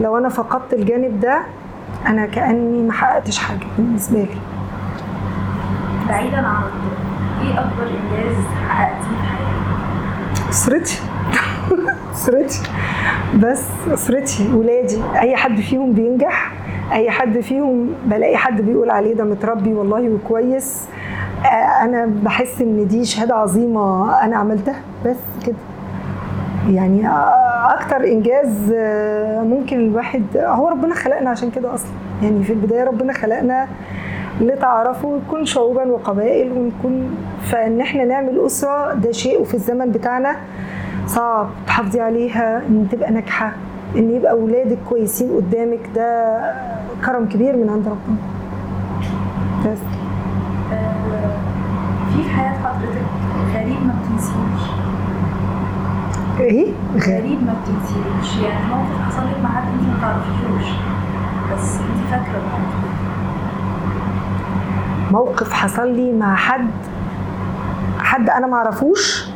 لو 0.00 0.18
أنا 0.18 0.28
فقدت 0.28 0.72
الجانب 0.72 1.20
ده 1.20 1.40
أنا 2.06 2.26
كأني 2.26 2.82
ما 2.82 2.92
حققتش 2.92 3.38
حاجة 3.38 3.66
بالنسبة 3.78 4.18
لي. 4.18 4.28
بعيدا 6.08 6.36
عن 6.36 6.62
إيه 7.42 7.60
أكبر 7.60 7.82
إنجاز 7.82 8.36
حققتيه 8.68 9.16
في 9.16 9.28
حياتك؟ 9.28 10.48
أسرتي. 10.50 11.00
أسرتي. 12.14 12.60
بس 13.38 13.68
أسرتي 13.94 14.52
ولادي. 14.54 14.98
أي 15.18 15.36
حد 15.36 15.60
فيهم 15.60 15.92
بينجح 15.92 16.52
أي 16.92 17.10
حد 17.10 17.40
فيهم 17.40 17.88
بلاقي 18.06 18.36
حد 18.36 18.60
بيقول 18.60 18.90
عليه 18.90 19.14
ده 19.14 19.24
متربي 19.24 19.74
والله 19.74 20.08
وكويس. 20.10 20.84
آه، 21.44 21.84
أنا 21.84 22.06
بحس 22.22 22.60
إن 22.60 22.88
دي 22.88 23.04
شهادة 23.04 23.34
عظيمة 23.34 24.14
أنا 24.24 24.36
عملتها. 24.36 24.76
بس 25.06 25.16
كده. 25.46 25.54
يعني 26.70 27.08
آه، 27.08 27.74
أكتر 27.74 28.04
إنجاز 28.04 28.72
آه، 28.76 29.42
ممكن 29.42 29.76
الواحد 29.80 30.22
هو 30.36 30.68
ربنا 30.68 30.94
خلقنا 30.94 31.30
عشان 31.30 31.50
كده 31.50 31.74
أصلا. 31.74 31.90
يعني 32.22 32.44
في 32.44 32.52
البداية 32.52 32.84
ربنا 32.84 33.12
خلقنا 33.12 33.68
لتعرفوا 34.40 35.18
نكون 35.18 35.44
شعوبا 35.46 35.84
وقبائل 35.84 36.52
ونكون 36.52 37.16
فإن 37.42 37.80
إحنا 37.80 38.04
نعمل 38.04 38.46
أسرة 38.46 38.94
ده 38.94 39.12
شيء 39.12 39.40
وفي 39.40 39.54
الزمن 39.54 39.90
بتاعنا 39.90 40.36
صعب 41.06 41.46
تحافظي 41.66 42.00
عليها 42.00 42.58
إن 42.68 42.88
تبقى 42.92 43.10
ناجحة 43.10 43.52
إن 43.96 44.10
يبقى 44.10 44.32
أولادك 44.32 44.78
كويسين 44.88 45.28
قدامك 45.36 45.80
ده 45.94 46.38
كرم 47.06 47.28
كبير 47.28 47.56
من 47.56 47.68
عند 47.70 47.86
ربنا. 47.88 48.16
بس. 49.66 49.78
آه، 50.72 51.36
في 52.16 52.28
حياة 52.30 52.52
حضرتك 52.58 53.06
غريب 53.54 53.86
ما 53.86 53.94
بتنسيهوش؟ 54.02 54.70
إيه؟ 56.40 56.66
غريب 56.94 57.46
ما 57.46 57.54
بتنسيهوش؟ 57.62 58.42
يعني 58.44 58.66
موقف 58.68 59.00
حصل 59.08 59.26
لك 59.26 59.42
مع 59.42 59.48
حد 59.50 59.62
انت 59.68 59.88
ما 59.88 60.00
تعرفيهوش 60.00 60.70
بس 61.52 61.76
انت 61.76 62.10
فاكرة 62.10 62.38
الموقف 62.38 62.84
موقف 65.14 65.52
حصل 65.52 65.88
لي 65.92 66.12
مع 66.12 66.34
حد 66.36 66.70
حد 67.98 68.30
أنا 68.30 68.46
ما 68.46 68.56
أعرفوش. 68.56 69.28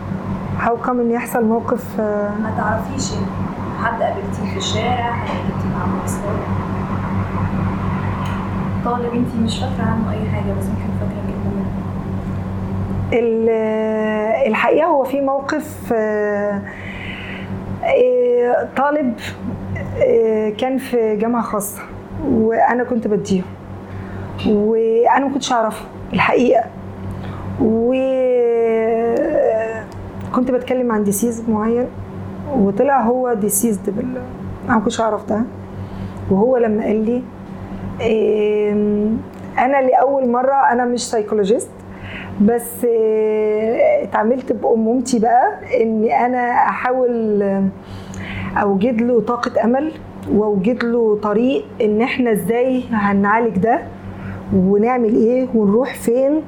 هاو 0.60 0.76
كم 0.76 1.00
إن 1.00 1.10
يحصل 1.10 1.44
موقف 1.44 2.00
آه، 2.00 2.30
ما 2.42 2.50
تعرفيش 2.56 3.12
حد 3.84 4.02
قابلتيه 4.02 4.50
في 4.52 4.56
الشارع 4.56 5.12
حد 5.12 5.28
قابلتيه 5.28 5.68
مع 5.78 5.86
مواصلات؟ 5.86 6.38
طالب 8.84 9.14
انت 9.14 9.34
مش 9.44 9.58
فاكرة 9.60 9.82
عنه 9.90 10.10
أي 10.12 10.28
حاجة 10.30 10.52
بس 10.58 10.64
ممكن 10.66 10.90
فاكرة 11.00 11.22
منه. 11.26 11.64
ال- 13.12 14.48
الحقيقة 14.48 14.86
هو 14.86 15.04
في 15.04 15.20
موقف 15.20 15.92
آه، 15.92 16.62
آه، 17.84 18.68
طالب 18.76 19.14
آه، 20.02 20.50
كان 20.50 20.78
في 20.78 21.16
جامعة 21.16 21.42
خاصة 21.42 21.82
وأنا 22.28 22.84
كنت 22.84 23.06
بديه 23.08 23.42
وأنا 24.46 25.26
ما 25.26 25.32
كنتش 25.34 25.52
أعرفه 25.52 25.84
الحقيقة. 26.12 26.64
وكنت 30.30 30.50
بتكلم 30.50 30.92
عن 30.92 31.04
disease 31.04 31.42
معين 31.50 31.86
وطلع 32.56 33.00
هو 33.00 33.34
disease 33.34 33.78
بال 33.78 34.04
أنا 34.68 34.74
ما 34.76 34.80
كنتش 34.80 35.00
أعرف 35.00 35.28
ده. 35.28 35.42
وهو 36.30 36.56
لما 36.56 36.84
قال 36.84 37.04
لي 37.04 37.22
أنا 39.58 39.82
لأول 39.90 40.28
مرة 40.28 40.72
أنا 40.72 40.84
مش 40.84 41.10
psychologist 41.10 41.70
بس 42.40 42.84
آه، 42.84 44.02
اتعاملت 44.04 44.52
بأمومتي 44.52 45.18
بقى 45.18 45.52
إني 45.82 46.26
أنا 46.26 46.38
أحاول 46.52 47.42
آه، 47.42 47.64
أوجد 48.62 49.00
له 49.02 49.20
طاقة 49.20 49.64
أمل 49.64 49.92
وأوجد 50.32 50.84
له 50.84 51.18
طريق 51.22 51.64
إن 51.80 52.00
إحنا 52.02 52.32
إزاي 52.32 52.84
هنعالج 52.90 53.58
ده. 53.58 53.80
ونعمل 54.56 55.14
إيه 55.14 55.46
ونروح 55.54 55.94
فين. 55.94 56.42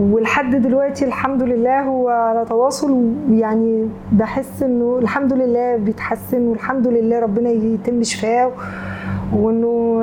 ولحد 0.00 0.56
دلوقتي 0.56 1.04
الحمد 1.04 1.42
لله 1.42 1.80
هو 1.80 2.08
على 2.08 2.44
تواصل 2.44 3.12
ويعني 3.30 3.88
بحس 4.12 4.62
إنه 4.62 4.98
الحمد 4.98 5.32
لله 5.32 5.76
بيتحسن 5.76 6.42
والحمد 6.42 6.86
لله 6.88 7.20
ربنا 7.20 7.50
يتم 7.50 8.02
شفاه 8.02 8.50
وإنه 9.36 10.02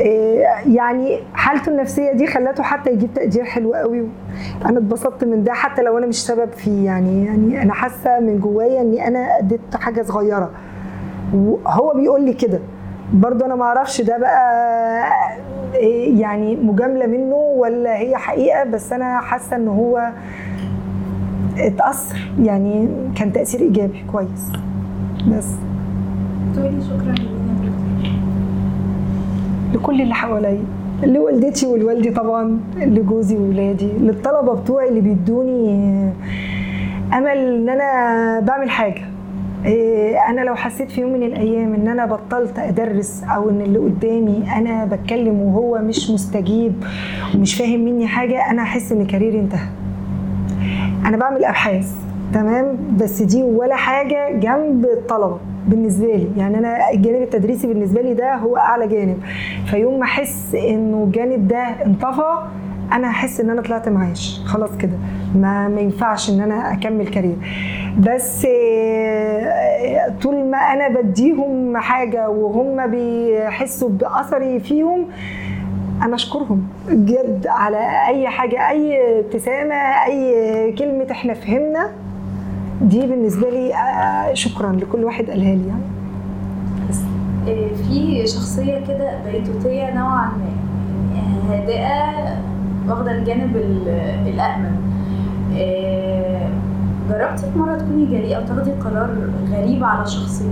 آه، 0.00 0.60
يعني 0.66 1.18
حالته 1.34 1.70
النفسية 1.70 2.12
دي 2.12 2.26
خلته 2.26 2.62
حتى 2.62 2.90
يجيب 2.90 3.14
تقدير 3.14 3.44
حلو 3.44 3.74
قوي. 3.74 4.04
أنا 4.64 4.78
اتبسطت 4.78 5.24
من 5.24 5.44
ده 5.44 5.52
حتى 5.52 5.82
لو 5.82 5.98
أنا 5.98 6.06
مش 6.06 6.26
سبب 6.26 6.52
فيه 6.52 6.86
يعني 6.86 7.24
يعني 7.26 7.62
أنا 7.62 7.72
حاسة 7.72 8.20
من 8.20 8.40
جوايا 8.40 8.80
إني 8.80 9.08
أنا 9.08 9.38
أديت 9.38 9.60
حاجة 9.74 10.02
صغيرة. 10.02 10.50
وهو 11.34 11.92
بيقول 11.96 12.22
لي 12.24 12.32
كده 12.32 12.58
برضه 13.14 13.46
أنا 13.46 13.54
ما 13.54 13.62
أعرفش 13.64 14.00
ده 14.00 14.18
بقى 14.18 15.10
يعني 16.20 16.56
مجاملة 16.56 17.06
منه 17.06 17.34
ولا 17.34 17.96
هي 17.98 18.16
حقيقة 18.16 18.64
بس 18.64 18.92
أنا 18.92 19.20
حاسة 19.20 19.56
إن 19.56 19.68
هو 19.68 20.10
اتأثر 21.58 22.30
يعني 22.42 22.88
كان 23.16 23.32
تأثير 23.32 23.60
إيجابي 23.60 24.04
كويس. 24.12 24.52
بس. 25.28 25.48
تقولي 26.54 26.80
شكرا 26.82 27.14
لكل 29.74 30.00
اللي 30.02 30.14
حواليا 30.14 30.62
لوالدتي 31.02 31.66
ولوالدي 31.66 32.10
طبعا 32.10 32.60
لجوزي 32.76 33.36
وولادي 33.36 33.92
للطلبة 33.92 34.54
بتوعي 34.54 34.88
اللي 34.88 35.00
بيدوني 35.00 36.10
أمل 37.12 37.28
إن 37.38 37.68
أنا 37.68 38.40
بعمل 38.40 38.70
حاجة. 38.70 39.02
أنا 40.28 40.40
لو 40.40 40.54
حسيت 40.54 40.90
في 40.90 41.00
يوم 41.00 41.12
من 41.12 41.22
الأيام 41.22 41.74
إن 41.74 41.88
أنا 41.88 42.06
بطلت 42.06 42.58
أدرس 42.58 43.24
أو 43.34 43.50
إن 43.50 43.60
اللي 43.60 43.78
قدامي 43.78 44.44
أنا 44.56 44.84
بتكلم 44.84 45.40
وهو 45.40 45.78
مش 45.78 46.10
مستجيب 46.10 46.84
ومش 47.34 47.54
فاهم 47.54 47.80
مني 47.80 48.06
حاجة 48.06 48.50
أنا 48.50 48.62
احس 48.62 48.92
إن 48.92 49.06
كاريري 49.06 49.40
انتهى. 49.40 49.68
أنا 51.06 51.16
بعمل 51.16 51.44
أبحاث 51.44 51.94
تمام؟ 52.34 52.76
بس 53.00 53.22
دي 53.22 53.42
ولا 53.42 53.76
حاجة 53.76 54.30
جنب 54.32 54.84
الطلبة 54.84 55.38
بالنسبة 55.68 56.06
لي. 56.06 56.28
يعني 56.36 56.58
أنا 56.58 56.90
الجانب 56.90 57.22
التدريسي 57.22 57.66
بالنسبة 57.66 58.02
لي 58.02 58.14
ده 58.14 58.34
هو 58.34 58.56
أعلى 58.56 58.88
جانب. 58.88 59.18
فيوم 59.66 59.98
ما 59.98 60.04
أحس 60.04 60.54
إنه 60.54 61.04
الجانب 61.06 61.48
ده 61.48 61.58
انطفى 61.58 62.38
أنا 62.92 63.10
هحس 63.10 63.40
إن 63.40 63.50
أنا 63.50 63.62
طلعت 63.62 63.88
معاش. 63.88 64.40
خلاص 64.46 64.70
كده. 64.78 64.96
ما 65.34 65.68
ما 65.68 65.80
ينفعش 65.80 66.30
إن 66.30 66.40
أنا 66.40 66.72
أكمل 66.72 67.08
كارير. 67.08 67.36
بس 67.98 68.46
آه، 68.50 70.12
طول 70.22 70.44
ما 70.50 70.58
أنا 70.58 71.00
بديهم 71.00 71.76
حاجة 71.76 72.28
وهم 72.30 72.86
بيحسوا 72.90 73.88
بأثري 73.88 74.60
فيهم 74.60 75.06
أنا 76.02 76.14
أشكرهم 76.14 76.62
بجد 76.88 77.46
على 77.46 78.06
أي 78.08 78.28
حاجة 78.28 78.70
أي 78.70 78.98
ابتسامة 79.20 79.74
أي 80.06 80.72
كلمة 80.72 81.06
إحنا 81.10 81.34
فهمنا. 81.34 81.90
دي 82.82 83.06
بالنسبة 83.06 83.50
لي 83.50 83.74
آه، 83.74 84.34
شكرا 84.34 84.72
لكل 84.72 85.04
واحد 85.04 85.30
قالها 85.30 85.54
لي 85.54 85.68
يعني. 85.68 85.90
في 87.88 88.26
شخصية 88.26 88.78
كده 88.88 89.10
بيتوتية 89.32 89.94
نوعا 89.94 90.28
ما. 90.28 91.54
يعني 91.54 92.36
واخدة 92.90 93.12
الجانب 93.12 93.56
ال- 93.56 93.88
الأأمن 94.28 94.76
إيه، 95.54 96.48
جربتي 97.10 97.42
في 97.52 97.58
مرة 97.58 97.74
تكوني 97.78 98.06
جريئة 98.06 98.38
وتاخدي 98.38 98.70
قرار 98.70 99.10
غريب 99.52 99.84
على 99.84 100.06
شخصيتك؟ 100.06 100.50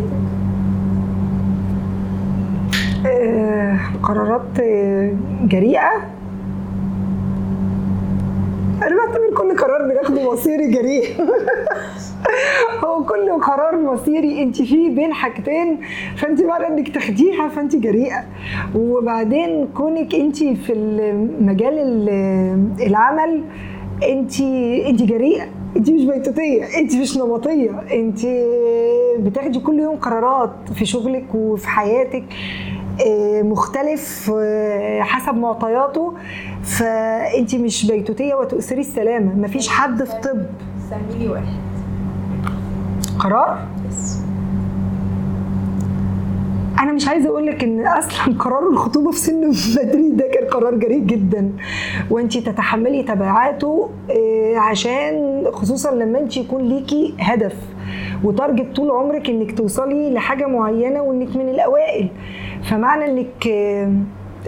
آه، 3.07 3.79
قرارات 4.03 4.61
آه، 4.61 5.13
جريئة 5.43 5.91
أنا 8.83 8.97
بعتبر 8.97 9.35
كل 9.37 9.57
قرار 9.57 9.89
بناخده 9.89 10.33
مصيري 10.33 10.71
جريء. 10.71 11.05
هو 12.85 13.05
كل 13.05 13.31
قرار 13.43 13.77
مصيري. 13.83 14.43
انت 14.43 14.63
فيه 14.63 14.91
بين 14.97 15.13
حاجتين 15.13 15.81
فانت 16.17 16.43
معنى 16.43 16.67
انك 16.69 16.89
تاخديها 16.95 17.49
فانت 17.49 17.77
جريئة. 17.77 18.25
وبعدين 18.75 19.69
كونك 19.77 20.15
انت 20.15 20.37
في 20.37 20.73
مجال 21.41 21.79
ال- 21.79 22.87
العمل 22.87 23.43
انت 24.09 24.41
انت 24.89 25.03
جريئة. 25.03 25.45
انت 25.77 25.91
مش 25.91 26.05
بيتوتية. 26.05 26.65
انت 26.79 26.95
مش 26.97 27.17
نمطية. 27.19 27.71
انت 27.93 28.21
بتاخدي 29.19 29.59
كل 29.61 29.79
يوم 29.79 29.97
قرارات 29.97 30.51
في 30.75 30.87
شغلك 30.87 31.35
وفي 31.35 31.69
حياتك. 31.69 32.25
مختلف 33.43 34.31
آه، 34.39 35.01
حسب 35.03 35.35
معطياته. 35.35 36.15
فانت 36.63 37.55
مش 37.55 37.87
بيتوتية 37.87 38.35
وتؤثري 38.35 38.81
السلامة 38.81 39.35
مفيش 39.35 39.69
حد 39.69 40.05
في 40.05 40.13
طب. 40.13 40.47
سمي 40.91 41.19
لي 41.19 41.29
واحد. 41.29 41.59
قرار؟ 43.19 43.59
بس 43.89 44.19
أنا 46.81 46.93
مش 46.93 47.09
عايزة 47.09 47.29
أقول 47.29 47.47
لك 47.47 47.65
إن 47.65 47.87
أصلا 47.87 48.35
قرار 48.39 48.69
الخطوبة 48.69 49.11
في 49.11 49.19
سن 49.19 49.51
بدري 49.83 50.11
ده 50.11 50.25
كان 50.35 50.45
قرار 50.51 50.75
جريء 50.75 50.99
جدا. 51.01 51.53
وانت 52.11 52.39
تتحملي 52.39 53.03
تبعاته 53.03 53.91
آه، 54.11 54.57
عشان 54.59 55.45
خصوصا 55.53 55.91
لما 55.91 56.19
انت 56.19 56.37
يكون 56.37 56.63
ليكي 56.69 57.15
هدف. 57.21 57.55
و 58.25 58.32
target 58.32 58.77
طول 58.77 58.91
عمرك 58.91 59.31
إنك 59.31 59.59
توصلي 59.59 60.11
لحاجة 60.15 60.47
معينة 60.47 61.01
وإنك 61.03 61.37
من 61.37 61.49
الأوائل. 61.49 62.09
فمعنى 62.63 63.05
إنك 63.05 63.47
آه، 63.49 63.93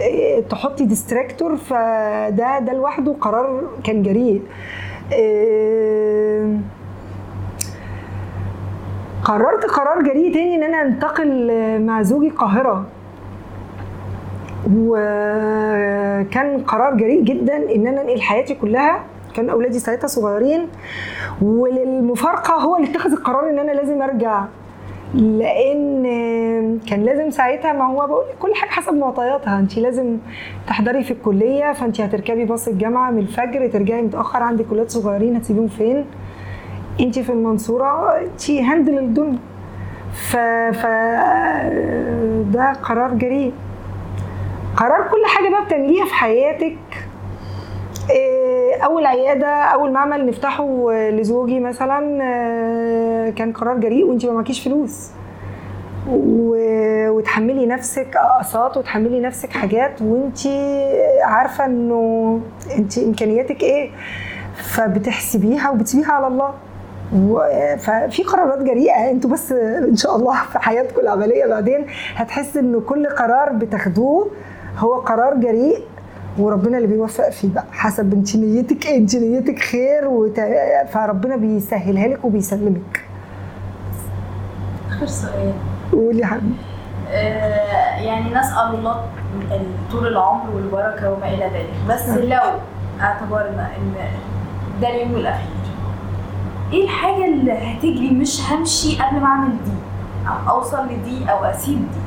آه، 0.01 0.39
تحطي 0.49 0.85
distractor 0.85 1.55
فده 1.55 2.59
ده 2.59 2.73
لوحده 2.73 3.15
قرار 3.21 3.63
كان 3.83 4.03
جريء. 4.03 4.41
آه، 5.13 6.57
قررت 9.23 9.65
قرار 9.65 10.01
جريء 10.01 10.33
تاني 10.33 10.55
إن 10.55 10.63
أنا 10.63 10.81
أنتقل 10.81 11.51
مع 11.85 12.01
زوجي 12.01 12.27
القاهرة. 12.27 12.85
وكان 14.75 16.63
قرار 16.67 16.93
جريء 16.95 17.23
جدا 17.23 17.75
إن 17.75 17.87
أنا 17.87 18.01
أنقل 18.01 18.21
حياتي 18.21 18.53
كلها. 18.55 19.03
كان 19.35 19.49
أولادي 19.49 19.79
ساعتها 19.79 20.07
صغيرين. 20.07 20.67
وللمفارقة 21.41 22.53
هو 22.53 22.75
اللي 22.75 22.89
اتخذ 22.91 23.11
القرار 23.11 23.49
إن 23.49 23.59
أنا 23.59 23.71
لازم 23.71 24.01
أرجع. 24.01 24.45
لأن 25.13 26.79
كان 26.89 27.03
لازم 27.03 27.29
ساعتها 27.29 27.73
ما 27.73 27.85
هو 27.87 28.07
بقول 28.07 28.23
كل 28.39 28.55
حاجة 28.55 28.69
حسب 28.69 28.93
معطياتها. 28.93 29.59
انت 29.59 29.77
لازم 29.77 30.17
تحضري 30.67 31.03
في 31.03 31.11
الكلية 31.11 31.73
فانت 31.73 32.01
هتركبي 32.01 32.45
باص 32.45 32.67
الجامعة 32.67 33.11
من 33.11 33.19
الفجر 33.19 33.67
ترجعي 33.67 34.01
متأخر 34.01 34.43
عندك 34.43 34.71
ولاد 34.71 34.89
صغيرين 34.89 35.35
هتسيبيهم 35.35 35.67
فين؟ 35.67 36.05
انت 36.99 37.19
في 37.19 37.29
المنصورة 37.31 38.17
انت 38.19 38.51
هندل 38.51 38.97
الدنيا. 38.97 39.39
ف... 40.13 40.35
ف 40.81 40.85
ده 42.53 42.73
قرار 42.83 43.13
جريء. 43.13 43.53
قرار 44.77 45.07
كل 45.11 45.25
حاجة 45.25 45.49
بقى 45.49 45.65
بتعمليها 45.65 46.05
في 46.05 46.13
حياتك. 46.13 46.77
إيه، 48.09 48.70
أول 48.85 49.05
عيادة 49.05 49.47
أول 49.47 49.91
معمل 49.91 50.25
نفتحه 50.25 50.91
لزوجي 50.91 51.59
مثلا 51.59 52.19
آه، 52.23 53.29
كان 53.29 53.53
قرار 53.53 53.77
جريء 53.77 54.05
وانت 54.05 54.25
ما 54.25 54.31
معكيش 54.33 54.63
فلوس. 54.63 55.09
و- 56.09 57.09
وتحملي 57.09 57.65
نفسك 57.65 58.07
أقساط 58.15 58.77
وتحملي 58.77 59.19
نفسك 59.19 59.49
حاجات 59.49 60.01
وانت 60.01 60.39
عارفة 61.23 61.65
إنه 61.65 62.39
انت 62.77 62.97
إمكانياتك 62.97 63.63
إيه. 63.63 63.89
فبتحسبيها 64.55 65.69
وبتسيبيها 65.69 66.11
على 66.11 66.27
الله. 66.27 66.53
ففي 67.77 68.23
قرارات 68.23 68.59
جريئة. 68.63 69.09
أنتوا 69.11 69.29
بس 69.29 69.51
إن 69.51 69.95
شاء 69.95 70.15
الله 70.15 70.33
في 70.51 70.59
حياتكم 70.59 71.01
العملية 71.01 71.45
بعدين 71.45 71.85
هتحس 72.15 72.57
إنه 72.57 72.79
كل 72.79 73.07
قرار 73.07 73.49
بتاخدوه 73.49 74.27
هو 74.77 74.93
قرار 74.93 75.33
جريء. 75.33 75.77
وربنا 76.37 76.77
اللي 76.77 76.87
بيوفق 76.87 77.29
فيه 77.29 77.49
بقى 77.53 77.65
حسب 77.71 78.13
انت 78.13 78.35
نيتك 78.35 78.85
إيه 78.85 78.97
انت 78.97 79.15
نيتك 79.15 79.59
خير 79.59 80.07
وت... 80.07 80.39
فربنا 80.91 81.35
بيسهلها 81.35 82.07
لك 82.07 82.25
وبيسلمك. 82.25 83.05
آخر 84.91 85.05
سؤال. 85.05 85.53
قولي 85.91 86.19
يا 86.19 86.25
حبيبي. 86.25 86.53
آه، 87.09 88.01
يعني 88.01 88.29
نسأل 88.35 88.75
الله 88.75 89.05
طول 89.91 90.07
العمر 90.07 90.55
والبركة 90.55 91.11
وما 91.13 91.27
إلى 91.29 91.45
ذلك 91.45 91.73
بس 91.89 92.09
لو 92.09 92.41
اعتبرنا 93.01 93.69
إن 93.77 93.93
ده 94.81 94.89
اليوم 94.89 95.15
الأخير 95.15 95.47
إيه 96.73 96.83
الحاجة 96.83 97.25
اللي 97.25 97.51
هتجري 97.51 98.11
مش 98.11 98.41
همشي 98.51 99.01
قبل 99.01 99.19
ما 99.19 99.25
أعمل 99.25 99.49
دي؟ 99.65 99.71
أو 100.27 100.55
أوصل 100.57 100.85
لدي 100.85 101.31
أو 101.31 101.43
أسيب 101.45 101.77
دي؟ 101.77 102.01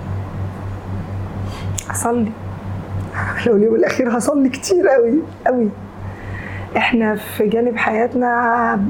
أصلي. 1.91 2.33
لو 3.47 3.57
اليوم 3.57 3.75
الأخير 3.75 4.19
هصلي 4.19 4.49
كتير 4.49 4.89
قوي 4.89 5.19
قوي 5.47 5.69
إحنا 6.77 7.15
في 7.15 7.47
جانب 7.49 7.77
حياتنا 7.77 8.81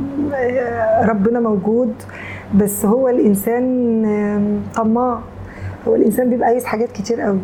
ربنا 1.08 1.40
موجود 1.40 1.92
بس 2.54 2.84
هو 2.84 3.08
الإنسان 3.08 4.60
طماع 4.74 5.18
هو 5.88 5.94
الإنسان 5.94 6.30
بيبقى 6.30 6.48
عايز 6.48 6.64
حاجات 6.64 6.92
كتير 6.92 7.20
قوي 7.20 7.38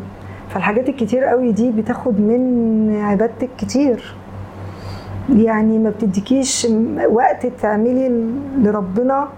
فالحاجات 0.55 0.89
الكتير 0.89 1.25
قوي 1.25 1.53
دي 1.53 1.71
بتاخد 1.71 2.21
من 2.21 3.01
عبادتك 3.03 3.49
كتير. 3.59 4.15
يعني 5.37 5.79
ما 5.79 5.91
بتديكيش 5.91 6.67
وقت 7.11 7.47
تعملي 7.47 8.31
لربنا 8.59 9.29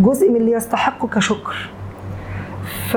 جزء 0.00 0.30
من 0.30 0.36
اللي 0.36 0.52
يستحقه 0.52 1.08
كشكر. 1.08 1.70
ف 2.90 2.96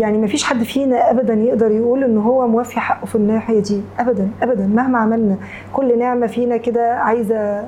يعني 0.00 0.18
ما 0.18 0.26
فيش 0.26 0.44
حد 0.44 0.62
فينا 0.62 1.10
ابدا 1.10 1.34
يقدر 1.34 1.70
يقول 1.70 2.04
إن 2.04 2.18
هو 2.18 2.48
موفي 2.48 2.80
حقه 2.80 3.06
في 3.06 3.14
الناحية 3.14 3.60
دي. 3.62 3.80
ابدا 3.98 4.28
ابدا. 4.42 4.66
مهما 4.66 4.98
عملنا 4.98 5.36
كل 5.72 5.98
نعمة 5.98 6.26
فينا 6.26 6.56
كده 6.56 6.92
عايزة 6.94 7.64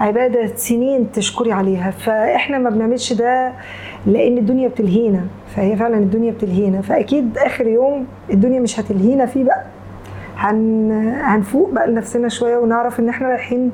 عبادة 0.00 0.46
سنين 0.56 1.12
تشكري 1.12 1.52
عليها. 1.52 1.90
فإحنا 1.90 2.58
ما 2.58 2.70
بنعملش 2.70 3.12
ده 3.12 3.52
لأن 4.06 4.38
الدنيا 4.38 4.68
بتلهينا. 4.68 5.20
فهي 5.56 5.76
فعلا 5.76 5.96
الدنيا 5.96 6.32
بتلهينا. 6.32 6.80
فأكيد 6.80 7.38
آخر 7.38 7.66
يوم 7.66 8.06
الدنيا 8.30 8.60
مش 8.60 8.80
هتلهينا 8.80 9.26
فيه 9.26 9.44
بقى. 9.44 9.64
هن... 10.36 10.90
هنفوق 11.22 11.70
بقى 11.70 11.86
لنفسنا 11.90 12.28
شوية 12.28 12.56
ونعرف 12.56 13.00
إن 13.00 13.08
إحنا 13.08 13.28
رايحين 13.28 13.72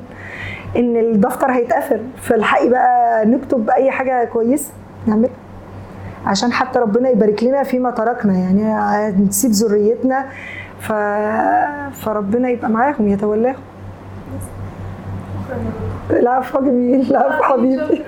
إن 0.77 0.97
الدفتر 0.97 1.51
هيتقفل. 1.51 1.99
فالحقي 2.21 2.69
بقى 2.69 3.25
نكتب 3.25 3.69
أي 3.69 3.91
حاجة 3.91 4.23
كويسة 4.25 4.71
نعملها. 5.07 5.31
عشان 6.25 6.51
حتى 6.51 6.79
ربنا 6.79 7.09
يبارك 7.09 7.43
لنا 7.43 7.63
فيما 7.63 7.91
تركنا. 7.91 8.33
يعني 8.33 9.23
نسيب 9.23 9.51
ذريتنا 9.51 10.29
ف... 10.79 10.91
فربنا 12.01 12.49
يبقى 12.49 12.69
معاهم 12.69 13.07
يتولاهم 13.07 13.61
العفو 16.09 16.59
جميل 16.59 17.01
العفو 17.01 17.43
حبيبي. 17.43 18.03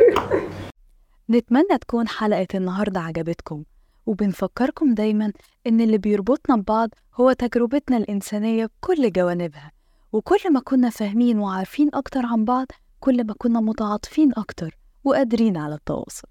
نتمنى 1.30 1.78
تكون 1.82 2.08
حلقة 2.08 2.48
النهاردة 2.56 3.00
عجبتكم 3.00 3.64
وبنفكركم 4.06 4.94
دايما 4.94 5.32
إن 5.68 5.82
اللي 5.82 5.98
بيربطنا 5.98 6.56
ببعض 6.56 6.90
هو 7.16 7.32
تجربتنا 7.32 7.98
الإنسانية 7.98 8.66
بكل 8.66 9.12
جوانبها. 9.12 9.72
وكل 10.12 10.54
ما 10.54 10.60
كنا 10.60 10.90
فاهمين 10.90 11.40
وعارفين 11.40 11.90
أكتر 11.94 12.26
عن 12.26 12.46
بعض 12.46 12.66
كل 13.00 13.28
ما 13.28 13.34
كنا 13.38 13.60
متعاطفين 13.60 14.32
أكتر 14.38 14.78
وقادرين 15.04 15.58
على 15.58 15.76
التواصل. 15.76 16.28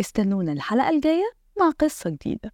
استنونا 0.00 0.52
الحلقة 0.52 0.88
الجاية 0.90 1.30
مع 1.60 1.70
قصة 1.70 2.10
جديدة. 2.10 2.52